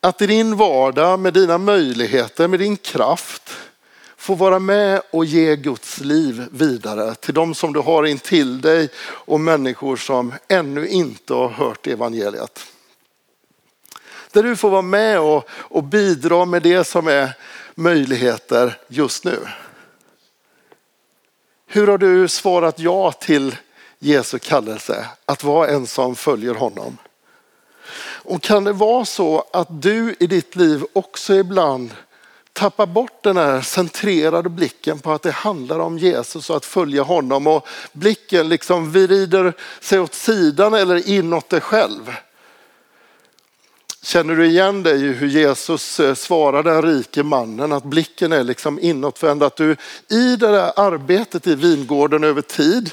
Att 0.00 0.22
i 0.22 0.26
din 0.26 0.56
vardag 0.56 1.20
med 1.20 1.34
dina 1.34 1.58
möjligheter, 1.58 2.48
med 2.48 2.60
din 2.60 2.76
kraft 2.76 3.50
få 4.16 4.34
vara 4.34 4.58
med 4.58 5.02
och 5.10 5.24
ge 5.24 5.56
Guds 5.56 6.00
liv 6.00 6.46
vidare 6.50 7.14
till 7.14 7.34
de 7.34 7.54
som 7.54 7.72
du 7.72 7.80
har 7.80 8.06
intill 8.06 8.60
dig 8.60 8.88
och 9.00 9.40
människor 9.40 9.96
som 9.96 10.34
ännu 10.48 10.88
inte 10.88 11.34
har 11.34 11.48
hört 11.48 11.86
evangeliet. 11.86 12.66
Där 14.32 14.42
du 14.42 14.56
får 14.56 14.70
vara 14.70 14.82
med 14.82 15.20
och, 15.20 15.48
och 15.50 15.84
bidra 15.84 16.44
med 16.44 16.62
det 16.62 16.84
som 16.84 17.08
är 17.08 17.32
möjligheter 17.74 18.78
just 18.88 19.24
nu. 19.24 19.38
Hur 21.70 21.86
har 21.86 21.98
du 21.98 22.28
svarat 22.28 22.78
ja 22.78 23.12
till 23.12 23.56
Jesu 23.98 24.38
kallelse 24.38 25.06
att 25.24 25.44
vara 25.44 25.68
en 25.68 25.86
som 25.86 26.16
följer 26.16 26.54
honom? 26.54 26.98
Och 28.00 28.42
kan 28.42 28.64
det 28.64 28.72
vara 28.72 29.04
så 29.04 29.44
att 29.52 29.82
du 29.82 30.16
i 30.20 30.26
ditt 30.26 30.56
liv 30.56 30.84
också 30.92 31.34
ibland 31.34 31.90
tappar 32.52 32.86
bort 32.86 33.22
den 33.22 33.36
här 33.36 33.60
centrerade 33.60 34.48
blicken 34.48 34.98
på 34.98 35.12
att 35.12 35.22
det 35.22 35.30
handlar 35.30 35.78
om 35.78 35.98
Jesus 35.98 36.50
och 36.50 36.56
att 36.56 36.64
följa 36.64 37.02
honom 37.02 37.46
och 37.46 37.68
blicken 37.92 38.48
liksom 38.48 38.92
vrider 38.92 39.52
sig 39.80 40.00
åt 40.00 40.14
sidan 40.14 40.74
eller 40.74 41.08
inåt 41.08 41.48
dig 41.48 41.60
själv. 41.60 42.14
Känner 44.08 44.34
du 44.34 44.46
igen 44.46 44.82
dig 44.82 45.04
i 45.04 45.12
hur 45.12 45.28
Jesus 45.28 46.00
eh, 46.00 46.14
svarar 46.14 46.62
den 46.62 46.82
rike 46.82 47.22
mannen 47.22 47.72
att 47.72 47.84
blicken 47.84 48.32
är 48.32 48.44
liksom 48.44 48.78
inåtvänd? 48.78 49.42
Att 49.42 49.56
du 49.56 49.76
i 50.08 50.36
det 50.36 50.48
där 50.48 50.72
arbetet 50.76 51.46
i 51.46 51.54
vingården 51.54 52.24
över 52.24 52.42
tid, 52.42 52.90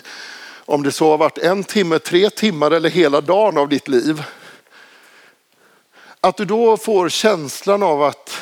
om 0.66 0.84
det 0.84 0.92
så 0.92 1.10
har 1.10 1.18
varit 1.18 1.38
en 1.38 1.64
timme, 1.64 2.00
tre 2.00 2.30
timmar 2.30 2.72
eller 2.72 2.90
hela 2.90 3.22
dagen 3.22 3.58
av 3.58 3.70
ditt 3.70 3.88
liv. 3.88 4.24
Att 6.20 6.38
du 6.38 6.46
då 6.46 6.78
får 6.78 7.10
känslan 7.10 7.84
av 7.84 8.04
att, 8.04 8.42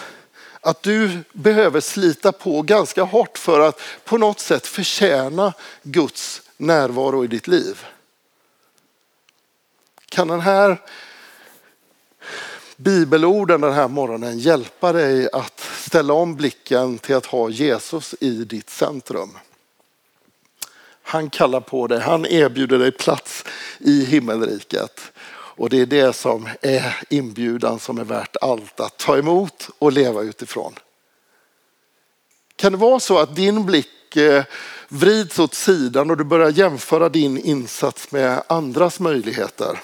att 0.61 0.83
du 0.83 1.23
behöver 1.33 1.79
slita 1.79 2.31
på 2.31 2.61
ganska 2.61 3.03
hårt 3.03 3.37
för 3.37 3.59
att 3.59 3.81
på 4.03 4.17
något 4.17 4.39
sätt 4.39 4.67
förtjäna 4.67 5.53
Guds 5.83 6.41
närvaro 6.57 7.23
i 7.23 7.27
ditt 7.27 7.47
liv. 7.47 7.85
Kan 10.09 10.27
den 10.27 10.41
här 10.41 10.77
bibelorden 12.77 13.61
den 13.61 13.73
här 13.73 13.87
morgonen 13.87 14.39
hjälpa 14.39 14.93
dig 14.93 15.29
att 15.33 15.59
ställa 15.59 16.13
om 16.13 16.35
blicken 16.35 16.97
till 16.97 17.15
att 17.15 17.25
ha 17.25 17.49
Jesus 17.49 18.15
i 18.19 18.29
ditt 18.29 18.69
centrum. 18.69 19.37
Han 21.03 21.29
kallar 21.29 21.59
på 21.59 21.87
dig, 21.87 21.99
han 21.99 22.25
erbjuder 22.25 22.79
dig 22.79 22.91
plats 22.91 23.45
i 23.79 24.05
himmelriket. 24.05 25.01
Och 25.55 25.69
det 25.69 25.81
är 25.81 25.85
det 25.85 26.13
som 26.13 26.49
är 26.61 26.99
inbjudan 27.09 27.79
som 27.79 27.97
är 27.97 28.03
värt 28.03 28.35
allt 28.41 28.79
att 28.79 28.97
ta 28.97 29.17
emot 29.17 29.69
och 29.79 29.91
leva 29.91 30.21
utifrån. 30.21 30.73
Kan 32.55 32.71
det 32.71 32.77
vara 32.77 32.99
så 32.99 33.17
att 33.17 33.35
din 33.35 33.65
blick 33.65 34.15
eh, 34.15 34.43
vrids 34.87 35.39
åt 35.39 35.53
sidan 35.53 36.09
och 36.09 36.17
du 36.17 36.23
börjar 36.23 36.49
jämföra 36.49 37.09
din 37.09 37.37
insats 37.37 38.11
med 38.11 38.43
andras 38.47 38.99
möjligheter? 38.99 39.79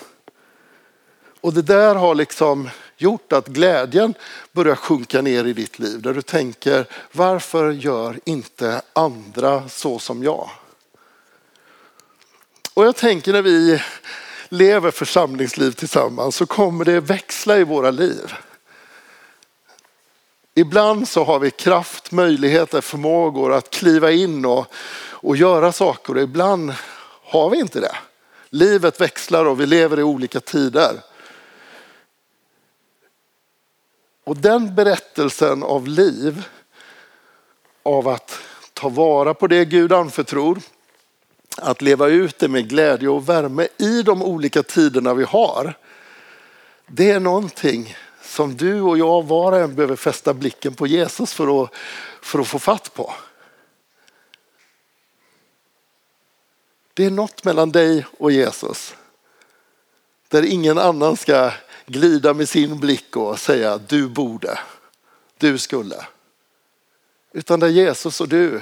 Och 1.42 1.54
det 1.54 1.62
där 1.62 1.96
har 1.96 2.16
liksom 2.16 2.70
gjort 2.98 3.34
att 3.34 3.48
glädjen 3.48 4.14
börjar 4.52 4.76
sjunka 4.76 5.22
ner 5.22 5.46
i 5.46 5.54
ditt 5.54 5.80
liv. 5.80 6.02
Där 6.02 6.14
du 6.14 6.22
tänker, 6.22 6.86
varför 7.12 7.72
gör 7.72 8.20
inte 8.26 8.82
andra 8.94 9.70
så 9.70 10.00
som 10.00 10.24
jag? 10.24 10.50
Och 12.74 12.86
jag 12.86 12.96
tänker 12.96 13.34
när 13.34 13.42
vi 13.42 13.82
lever 14.50 14.92
församlingsliv 14.92 15.72
tillsammans 15.72 16.36
så 16.36 16.46
kommer 16.46 16.86
det 16.86 17.00
växla 17.00 17.58
i 17.58 17.64
våra 17.64 17.92
liv. 17.92 18.34
Ibland 20.56 21.08
så 21.08 21.24
har 21.24 21.40
vi 21.40 21.52
kraft, 21.52 22.12
möjligheter, 22.12 22.82
förmågor 22.82 23.54
att 23.54 23.70
kliva 23.70 24.12
in 24.12 24.46
och, 24.46 24.66
och 25.12 25.38
göra 25.38 25.72
saker 25.72 26.16
och 26.16 26.22
ibland 26.22 26.74
har 27.24 27.50
vi 27.50 27.60
inte 27.60 27.80
det. 27.80 27.96
Livet 28.50 29.02
växlar 29.02 29.46
och 29.46 29.60
vi 29.60 29.66
lever 29.66 30.00
i 30.00 30.04
olika 30.04 30.40
tider. 30.40 30.92
Och 34.30 34.38
den 34.38 34.76
berättelsen 34.76 35.64
av 35.64 35.88
liv, 35.88 36.44
av 37.84 38.08
att 38.08 38.40
ta 38.74 38.90
vara 38.90 39.34
på 39.34 39.48
det 39.48 39.66
Gud 39.66 39.94
anförtror, 39.94 40.60
att 41.58 41.82
leva 41.82 42.08
ut 42.08 42.40
det 42.40 42.48
med 42.48 42.70
glädje 42.70 43.10
och 43.10 43.30
värme 43.30 43.68
i 43.78 44.04
de 44.04 44.24
olika 44.24 44.64
tiderna 44.64 45.14
vi 45.14 45.24
har. 45.24 45.74
Det 46.88 47.12
är 47.12 47.20
någonting 47.20 47.96
som 48.22 48.58
du 48.58 48.82
och 48.82 48.98
jag 48.98 49.28
var 49.28 49.52
och 49.52 49.58
en 49.58 49.76
behöver 49.76 49.96
fästa 49.96 50.34
blicken 50.34 50.74
på 50.74 50.88
Jesus 50.88 51.34
för 51.34 51.64
att, 51.64 51.74
för 52.22 52.40
att 52.40 52.48
få 52.48 52.60
fatt 52.60 52.94
på. 52.94 53.14
Det 56.94 57.06
är 57.06 57.12
något 57.12 57.44
mellan 57.44 57.72
dig 57.72 58.06
och 58.18 58.32
Jesus. 58.32 58.96
Där 60.28 60.46
ingen 60.46 60.78
annan 60.78 61.18
ska 61.18 61.52
glida 61.90 62.34
med 62.34 62.50
sin 62.50 62.80
blick 62.80 63.16
och 63.16 63.40
säga 63.40 63.78
du 63.78 64.08
borde, 64.08 64.60
du 65.38 65.58
skulle. 65.58 66.06
Utan 67.34 67.60
där 67.60 67.68
Jesus 67.68 68.22
och 68.22 68.30
du 68.30 68.62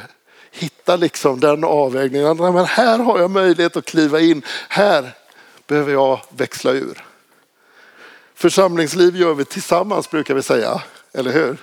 hittar 0.51 0.97
liksom 0.97 1.39
den 1.39 1.63
avvägningen. 1.63 2.37
Men 2.37 2.65
här 2.65 2.99
har 2.99 3.19
jag 3.19 3.31
möjlighet 3.31 3.77
att 3.77 3.85
kliva 3.85 4.19
in. 4.19 4.41
Här 4.69 5.11
behöver 5.67 5.93
jag 5.93 6.19
växla 6.29 6.71
ur. 6.71 7.05
Församlingsliv 8.35 9.15
gör 9.15 9.33
vi 9.33 9.45
tillsammans 9.45 10.11
brukar 10.11 10.33
vi 10.33 10.43
säga, 10.43 10.81
eller 11.13 11.31
hur? 11.31 11.57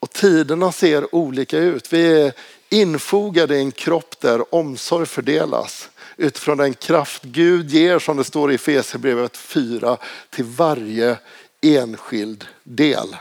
Och 0.00 0.10
tiderna 0.10 0.72
ser 0.72 1.14
olika 1.14 1.58
ut. 1.58 1.92
Vi 1.92 2.22
är 2.22 2.32
infogade 2.68 3.56
i 3.56 3.60
en 3.60 3.72
kropp 3.72 4.20
där 4.20 4.54
omsorg 4.54 5.06
fördelas 5.06 5.88
utifrån 6.18 6.58
den 6.58 6.74
kraft 6.74 7.22
Gud 7.22 7.70
ger 7.70 7.98
som 7.98 8.16
det 8.16 8.24
står 8.24 8.52
i 8.52 8.54
Efesierbrevet 8.54 9.36
4 9.36 9.96
till 10.30 10.44
varje 10.44 11.18
enskild 11.60 12.44
del. 12.62 13.16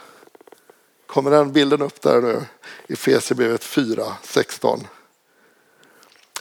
Kommer 1.05 1.31
den 1.31 1.51
bilden 1.51 1.81
upp 1.81 2.01
där 2.01 2.21
nu? 2.21 2.41
Efesierbrevet 2.87 3.63
4, 3.63 4.03
16. 4.23 4.87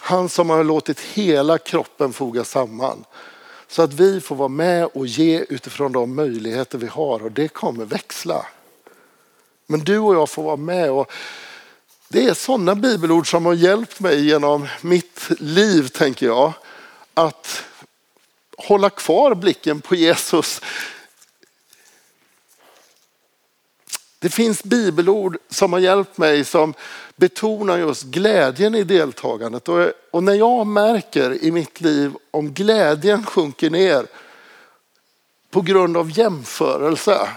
Han 0.00 0.28
som 0.28 0.50
har 0.50 0.64
låtit 0.64 1.00
hela 1.00 1.58
kroppen 1.58 2.12
foga 2.12 2.44
samman 2.44 3.04
så 3.68 3.82
att 3.82 3.92
vi 3.92 4.20
får 4.20 4.36
vara 4.36 4.48
med 4.48 4.84
och 4.84 5.06
ge 5.06 5.44
utifrån 5.48 5.92
de 5.92 6.14
möjligheter 6.14 6.78
vi 6.78 6.86
har 6.86 7.22
och 7.24 7.32
det 7.32 7.48
kommer 7.48 7.84
växla. 7.84 8.46
Men 9.66 9.80
du 9.80 9.98
och 9.98 10.14
jag 10.14 10.30
får 10.30 10.42
vara 10.42 10.56
med 10.56 10.90
och 10.90 11.12
det 12.08 12.24
är 12.24 12.34
sådana 12.34 12.74
bibelord 12.74 13.30
som 13.30 13.46
har 13.46 13.54
hjälpt 13.54 14.00
mig 14.00 14.26
genom 14.26 14.68
mitt 14.80 15.05
liv, 15.38 15.88
tänker 15.88 16.26
jag. 16.26 16.52
Att 17.14 17.64
hålla 18.56 18.90
kvar 18.90 19.34
blicken 19.34 19.80
på 19.80 19.94
Jesus. 19.94 20.60
Det 24.18 24.30
finns 24.30 24.64
bibelord 24.64 25.38
som 25.48 25.72
har 25.72 25.80
hjälpt 25.80 26.18
mig 26.18 26.44
som 26.44 26.74
betonar 27.16 27.78
just 27.78 28.02
glädjen 28.02 28.74
i 28.74 28.84
deltagandet. 28.84 29.68
Och, 30.10 30.22
när 30.24 30.34
jag 30.34 30.66
märker 30.66 31.44
i 31.44 31.50
mitt 31.50 31.80
liv 31.80 32.12
om 32.30 32.52
glädjen 32.52 33.26
sjunker 33.26 33.70
ner 33.70 34.06
på 35.50 35.60
grund 35.60 35.96
av 35.96 36.18
jämförelse 36.18 37.28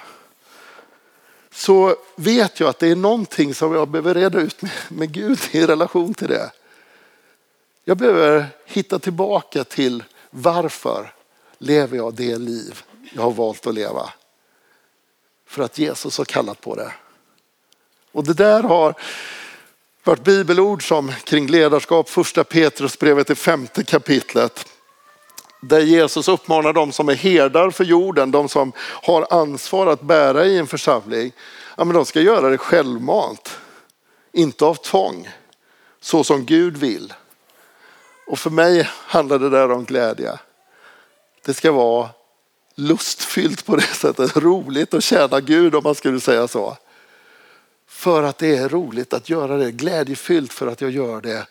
så 1.51 1.95
vet 2.15 2.59
jag 2.59 2.69
att 2.69 2.79
det 2.79 2.87
är 2.87 2.95
någonting 2.95 3.53
som 3.53 3.73
jag 3.73 3.87
behöver 3.87 4.13
reda 4.13 4.39
ut 4.39 4.61
med, 4.61 4.71
med 4.89 5.11
Gud 5.11 5.39
i 5.51 5.65
relation 5.65 6.13
till 6.13 6.27
det. 6.27 6.51
Jag 7.89 7.97
behöver 7.97 8.45
hitta 8.65 8.99
tillbaka 8.99 9.63
till 9.63 10.03
varför 10.29 11.13
lever 11.57 11.97
jag 11.97 12.13
det 12.13 12.37
liv 12.37 12.81
jag 13.13 13.21
har 13.21 13.31
valt 13.31 13.67
att 13.67 13.73
leva. 13.73 14.09
För 15.47 15.63
att 15.63 15.77
Jesus 15.77 16.17
har 16.17 16.25
kallat 16.25 16.61
på 16.61 16.75
det. 16.75 16.91
Och 18.11 18.23
det 18.23 18.33
där 18.33 18.63
har 18.63 18.93
varit 20.03 20.23
bibelord 20.23 20.87
som 20.87 21.11
kring 21.23 21.47
ledarskap, 21.47 22.09
första 22.09 22.43
Petrusbrevet 22.43 23.29
i 23.29 23.35
femte 23.35 23.83
kapitlet. 23.83 24.67
Där 25.61 25.81
Jesus 25.81 26.27
uppmanar 26.27 26.73
de 26.73 26.91
som 26.91 27.09
är 27.09 27.15
herdar 27.15 27.71
för 27.71 27.83
jorden, 27.83 28.31
de 28.31 28.49
som 28.49 28.71
har 28.79 29.27
ansvar 29.29 29.87
att 29.87 30.01
bära 30.01 30.45
i 30.45 30.57
en 30.57 30.67
församling. 30.67 31.31
Ja, 31.77 31.83
men 31.85 31.95
de 31.95 32.05
ska 32.05 32.21
göra 32.21 32.49
det 32.49 32.57
självmant, 32.57 33.57
inte 34.31 34.65
av 34.65 34.75
tvång, 34.75 35.29
så 36.01 36.23
som 36.23 36.45
Gud 36.45 36.77
vill. 36.77 37.13
Och 38.29 38.39
för 38.39 38.49
mig 38.49 38.89
handlar 38.93 39.39
det 39.39 39.49
där 39.49 39.71
om 39.71 39.85
glädje. 39.85 40.39
Det 41.45 41.53
ska 41.53 41.71
vara 41.71 42.09
lustfyllt 42.75 43.65
på 43.65 43.75
det 43.75 43.81
sättet, 43.95 44.37
roligt 44.37 44.93
att 44.93 45.03
tjäna 45.03 45.39
Gud 45.39 45.75
om 45.75 45.83
man 45.83 45.95
skulle 45.95 46.19
säga 46.19 46.47
så. 46.47 46.77
För 47.87 48.23
att 48.23 48.37
det 48.37 48.55
är 48.55 48.69
roligt 48.69 49.13
att 49.13 49.29
göra 49.29 49.57
det, 49.57 49.71
glädjefyllt 49.71 50.53
för 50.53 50.67
att 50.67 50.81
jag 50.81 50.91
gör 50.91 51.21
det 51.21 51.47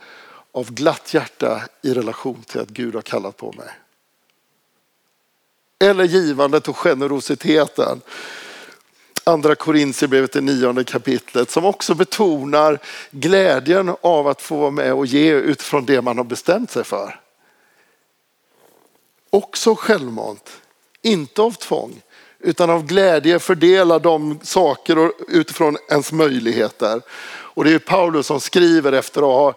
av 0.53 0.73
glatt 0.73 1.15
hjärta 1.15 1.63
i 1.83 1.95
relation 1.95 2.43
till 2.43 2.61
att 2.61 2.69
Gud 2.69 2.95
har 2.95 3.03
kallat 3.03 3.37
på 3.37 3.53
mig 3.53 3.69
eller 5.79 6.05
givandet 6.05 6.69
och 6.69 6.77
generositeten 6.77 8.01
andra 9.29 9.55
Korintierbrevet, 9.55 10.33
det 10.33 10.41
nionde 10.41 10.85
kapitlet, 10.85 11.51
som 11.51 11.65
också 11.65 11.95
betonar 11.95 12.79
glädjen 13.11 13.95
av 14.01 14.29
att 14.29 14.43
få 14.43 14.57
vara 14.57 14.71
med 14.71 14.93
och 14.93 15.07
ge 15.07 15.33
utifrån 15.33 15.85
det 15.85 16.03
man 16.03 16.17
har 16.17 16.25
bestämt 16.25 16.71
sig 16.71 16.85
för. 16.85 17.21
Också 19.31 19.75
självmant, 19.75 20.51
inte 21.03 21.43
av 21.43 21.51
tvång, 21.51 22.03
utan 22.41 22.71
av 22.71 22.87
glädje 22.87 23.39
fördela 23.39 23.99
de 23.99 24.39
saker 24.43 25.13
utifrån 25.29 25.77
ens 25.91 26.13
möjligheter. 26.13 27.01
Och 27.29 27.65
det 27.65 27.73
är 27.73 27.79
Paulus 27.79 28.27
som 28.27 28.41
skriver 28.41 28.93
efter 28.93 29.21
att 29.21 29.27
ha 29.27 29.55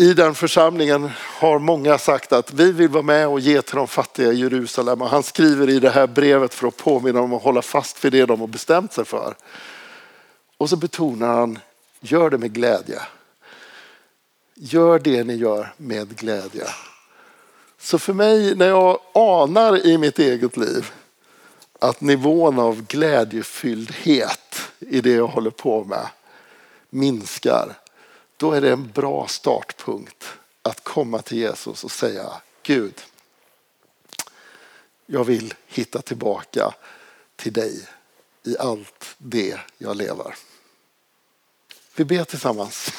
i 0.00 0.14
den 0.14 0.34
församlingen 0.34 1.10
har 1.18 1.58
många 1.58 1.98
sagt 1.98 2.32
att 2.32 2.52
vi 2.52 2.72
vill 2.72 2.88
vara 2.88 3.02
med 3.02 3.28
och 3.28 3.40
ge 3.40 3.62
till 3.62 3.76
de 3.76 3.88
fattiga 3.88 4.32
i 4.32 4.40
Jerusalem. 4.40 5.02
Och 5.02 5.08
han 5.08 5.22
skriver 5.22 5.70
i 5.70 5.80
det 5.80 5.90
här 5.90 6.06
brevet 6.06 6.54
för 6.54 6.68
att 6.68 6.76
påminna 6.76 7.20
dem 7.20 7.32
att 7.32 7.42
hålla 7.42 7.62
fast 7.62 8.04
vid 8.04 8.12
det 8.12 8.26
de 8.26 8.40
har 8.40 8.46
bestämt 8.46 8.92
sig 8.92 9.04
för. 9.04 9.34
Och 10.56 10.70
så 10.70 10.76
betonar 10.76 11.28
han, 11.28 11.58
gör 12.00 12.30
det 12.30 12.38
med 12.38 12.52
glädje. 12.52 13.00
Gör 14.54 14.98
det 14.98 15.24
ni 15.24 15.34
gör 15.34 15.72
med 15.76 16.16
glädje. 16.16 16.64
Så 17.78 17.98
för 17.98 18.12
mig, 18.12 18.54
när 18.54 18.68
jag 18.68 18.98
anar 19.14 19.86
i 19.86 19.98
mitt 19.98 20.18
eget 20.18 20.56
liv 20.56 20.90
att 21.78 22.00
nivån 22.00 22.58
av 22.58 22.82
glädjefylldhet 22.86 24.60
i 24.78 25.00
det 25.00 25.12
jag 25.12 25.26
håller 25.26 25.50
på 25.50 25.84
med 25.84 26.06
minskar, 26.90 27.74
då 28.38 28.52
är 28.52 28.60
det 28.60 28.72
en 28.72 28.90
bra 28.90 29.28
startpunkt 29.28 30.24
att 30.62 30.84
komma 30.84 31.22
till 31.22 31.38
Jesus 31.38 31.84
och 31.84 31.90
säga 31.90 32.32
Gud, 32.62 32.94
jag 35.06 35.24
vill 35.24 35.54
hitta 35.66 36.02
tillbaka 36.02 36.74
till 37.36 37.52
dig 37.52 37.88
i 38.44 38.58
allt 38.58 39.14
det 39.18 39.58
jag 39.78 39.96
lever. 39.96 40.34
Vi 41.94 42.04
ber 42.04 42.24
tillsammans. 42.24 42.92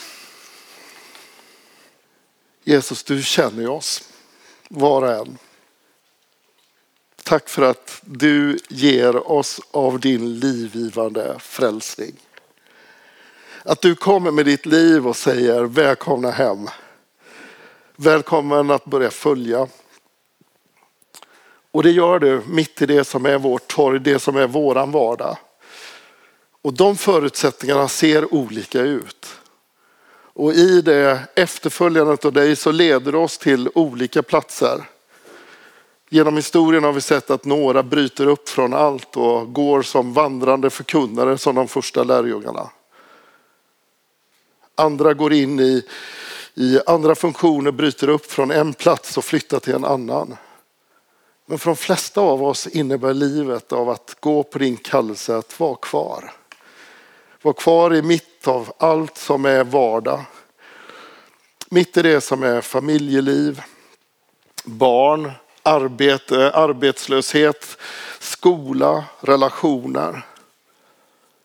Jesus, 2.64 3.04
du 3.04 3.24
känner 3.24 3.70
oss 3.70 4.10
var 4.70 5.02
och 5.02 5.14
en. 5.14 5.38
Tack 7.24 7.50
för 7.50 7.62
att 7.62 8.02
du 8.02 8.60
ger 8.70 9.32
oss 9.32 9.62
av 9.72 10.00
din 10.00 10.40
livgivande 10.40 11.40
frälsning. 11.40 12.16
Att 13.70 13.82
du 13.82 13.96
kommer 13.96 14.32
med 14.32 14.46
ditt 14.46 14.66
liv 14.66 15.08
och 15.08 15.16
säger 15.16 15.64
välkomna 15.64 16.32
hem. 16.32 16.70
Välkommen 17.96 18.72
att 18.72 18.86
börja 18.86 19.12
följa. 19.12 19.68
Och 21.72 21.84
det 21.84 21.92
gör 21.92 22.20
du 22.20 22.42
mitt 22.48 22.82
i 22.82 22.86
det 22.86 23.04
som 23.04 23.26
är 23.26 23.38
vårt 23.38 23.68
torg, 23.68 24.00
det 24.00 24.20
som 24.20 24.36
är 24.36 24.48
våran 24.48 24.92
vardag. 24.92 25.38
Och 26.62 26.74
de 26.74 26.98
förutsättningarna 26.98 27.88
ser 27.88 28.34
olika 28.34 28.82
ut. 28.82 29.28
Och 30.34 30.54
i 30.54 30.82
det 30.82 31.20
efterföljandet 31.36 32.26
av 32.26 32.34
dig 32.34 32.56
så 32.56 32.72
leder 32.72 33.12
det 33.12 33.18
oss 33.18 33.38
till 33.38 33.70
olika 33.76 34.24
platser. 34.24 34.84
Genom 36.10 36.36
historien 36.36 36.84
har 36.84 36.94
vi 36.94 37.02
sett 37.02 37.30
att 37.30 37.46
några 37.46 37.84
bryter 37.84 38.28
upp 38.28 38.50
från 38.50 38.74
allt 38.74 39.18
och 39.18 39.54
går 39.54 39.82
som 39.82 40.14
vandrande 40.14 40.70
förkunnare 40.70 41.38
som 41.38 41.56
de 41.56 41.68
första 41.68 42.04
lärjungarna. 42.04 42.70
Andra 44.80 45.14
går 45.14 45.34
in 45.34 45.60
i, 45.60 45.84
i 46.54 46.80
andra 46.86 47.16
funktioner, 47.16 47.72
bryter 47.72 48.10
upp 48.10 48.32
från 48.32 48.52
en 48.52 48.74
plats 48.74 49.18
och 49.18 49.26
flyttar 49.26 49.60
till 49.60 49.74
en 49.74 49.86
annan. 49.86 50.38
Men 51.46 51.60
för 51.60 51.70
de 51.70 51.76
flesta 51.76 52.22
av 52.22 52.44
oss 52.44 52.68
innebär 52.68 53.14
livet 53.14 53.72
av 53.72 53.90
att 53.90 54.18
gå 54.20 54.44
på 54.44 54.60
din 54.60 54.78
kallelse 54.78 55.38
att 55.38 55.60
vara 55.60 55.76
kvar. 55.76 56.32
Var 57.42 57.54
kvar 57.54 57.96
i 57.96 58.02
mitt 58.02 58.48
av 58.48 58.74
allt 58.78 59.18
som 59.18 59.46
är 59.46 59.64
vardag. 59.64 60.22
Mitt 61.70 61.98
i 61.98 62.02
det 62.02 62.22
som 62.22 62.44
är 62.44 62.62
familjeliv, 62.62 63.62
barn, 64.66 65.32
arbete, 65.64 66.52
arbetslöshet, 66.52 67.78
skola, 68.20 69.04
relationer. 69.22 70.26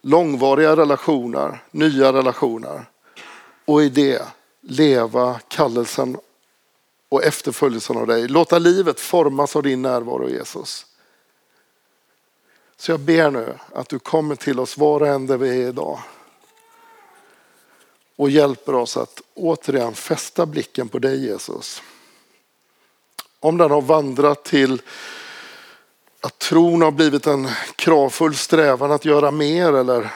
Långvariga 0.02 0.76
relationer, 0.76 1.62
nya 1.70 2.12
relationer 2.12 2.84
och 3.64 3.83
i 3.83 3.88
det 3.88 4.22
leva 4.61 5.40
kallelsen 5.48 6.16
och 7.09 7.24
efterföljelsen 7.24 7.96
av 7.96 8.07
dig. 8.07 8.29
Låta 8.29 8.59
livet 8.59 9.00
formas 9.00 9.57
av 9.57 9.62
din 9.62 9.83
närvaro 9.83 10.29
Jesus. 10.29 10.87
Så 12.77 12.90
jag 12.90 13.00
ber 13.00 13.31
nu 13.31 13.59
att 13.72 13.88
du 13.88 13.98
kommer 13.98 14.37
till 14.37 14.61
oss 14.61 14.79
var 14.79 15.00
och 15.00 15.09
en 15.09 15.27
där 15.27 15.37
vi 15.37 15.48
är 15.48 15.68
idag. 15.68 15.98
Och 18.16 18.31
hjälper 18.31 18.74
oss 18.74 18.96
att 18.96 19.20
återigen 19.35 19.94
fästa 19.94 20.46
blicken 20.46 20.88
på 20.88 20.98
dig 20.98 21.27
Jesus. 21.27 21.83
Om 23.40 23.59
den 23.59 23.70
har 23.70 23.83
vandrat 23.83 24.44
till 24.44 24.83
att 26.20 26.38
tron 26.38 26.83
har 26.83 26.90
blivit 26.90 27.27
en 27.27 27.48
kravfull 27.77 28.35
strävan 28.35 28.92
att 28.92 29.05
göra 29.05 29.31
mer 29.31 29.72
eller 29.72 30.11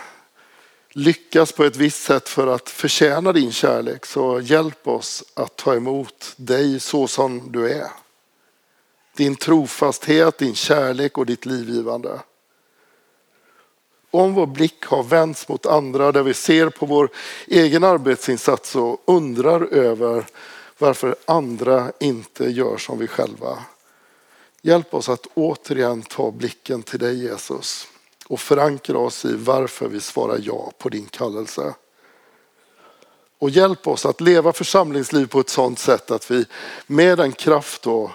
lyckas 0.98 1.52
på 1.52 1.64
ett 1.64 1.76
visst 1.76 2.02
sätt 2.02 2.28
för 2.28 2.46
att 2.46 2.70
förtjäna 2.70 3.32
din 3.32 3.52
kärlek 3.52 4.06
så 4.06 4.40
hjälp 4.40 4.88
oss 4.88 5.24
att 5.34 5.56
ta 5.56 5.74
emot 5.74 6.34
dig 6.36 6.80
så 6.80 7.08
som 7.08 7.52
du 7.52 7.70
är. 7.72 7.90
Din 9.16 9.36
trofasthet, 9.36 10.38
din 10.38 10.54
kärlek 10.54 11.18
och 11.18 11.26
ditt 11.26 11.46
livgivande. 11.46 12.20
Om 14.10 14.34
vår 14.34 14.46
blick 14.46 14.84
har 14.84 15.02
vänts 15.02 15.48
mot 15.48 15.66
andra 15.66 16.12
där 16.12 16.22
vi 16.22 16.34
ser 16.34 16.68
på 16.68 16.86
vår 16.86 17.10
egen 17.46 17.84
arbetsinsats 17.84 18.76
och 18.76 19.02
undrar 19.06 19.60
över 19.60 20.26
varför 20.78 21.16
andra 21.24 21.92
inte 22.00 22.44
gör 22.44 22.76
som 22.76 22.98
vi 22.98 23.06
själva. 23.06 23.58
Hjälp 24.62 24.94
oss 24.94 25.08
att 25.08 25.26
återigen 25.34 26.02
ta 26.02 26.30
blicken 26.30 26.82
till 26.82 26.98
dig 26.98 27.22
Jesus 27.22 27.88
och 28.28 28.40
förankra 28.40 28.98
oss 28.98 29.24
i 29.24 29.36
varför 29.36 29.88
vi 29.88 30.00
svarar 30.00 30.40
ja 30.42 30.72
på 30.78 30.88
din 30.88 31.06
kallelse. 31.06 31.74
Och 33.38 33.50
hjälp 33.50 33.86
oss 33.86 34.06
att 34.06 34.20
leva 34.20 34.52
församlingsliv 34.52 35.26
på 35.26 35.40
ett 35.40 35.48
sådant 35.48 35.78
sätt 35.78 36.10
att 36.10 36.30
vi 36.30 36.44
med 36.86 37.18
den 37.18 37.32
kraft 37.32 37.86
och 37.86 38.10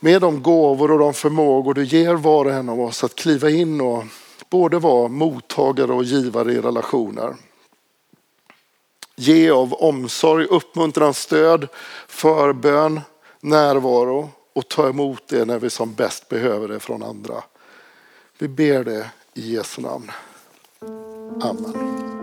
med 0.00 0.20
de 0.20 0.42
gåvor 0.42 0.90
och 0.90 0.98
de 0.98 1.14
förmågor 1.14 1.74
du 1.74 1.84
ger 1.84 2.14
var 2.14 2.44
och 2.44 2.52
en 2.52 2.68
av 2.68 2.80
oss 2.80 3.04
att 3.04 3.14
kliva 3.14 3.50
in 3.50 3.80
och 3.80 4.04
både 4.50 4.78
vara 4.78 5.08
mottagare 5.08 5.92
och 5.92 6.04
givare 6.04 6.52
i 6.52 6.60
relationer. 6.60 7.36
Ge 9.16 9.50
av 9.50 9.74
omsorg, 9.74 10.46
uppmuntran, 10.46 11.14
stöd, 11.14 11.68
förbön, 12.08 13.00
närvaro 13.40 14.30
och 14.52 14.68
ta 14.68 14.88
emot 14.88 15.22
det 15.28 15.44
när 15.44 15.58
vi 15.58 15.70
som 15.70 15.94
bäst 15.94 16.28
behöver 16.28 16.68
det 16.68 16.80
från 16.80 17.02
andra. 17.02 17.42
Vi 18.38 18.48
ber 18.48 18.84
det 18.84 19.10
i 19.34 19.54
Jesu 19.54 19.82
namn. 19.82 20.10
Amen. 21.40 22.17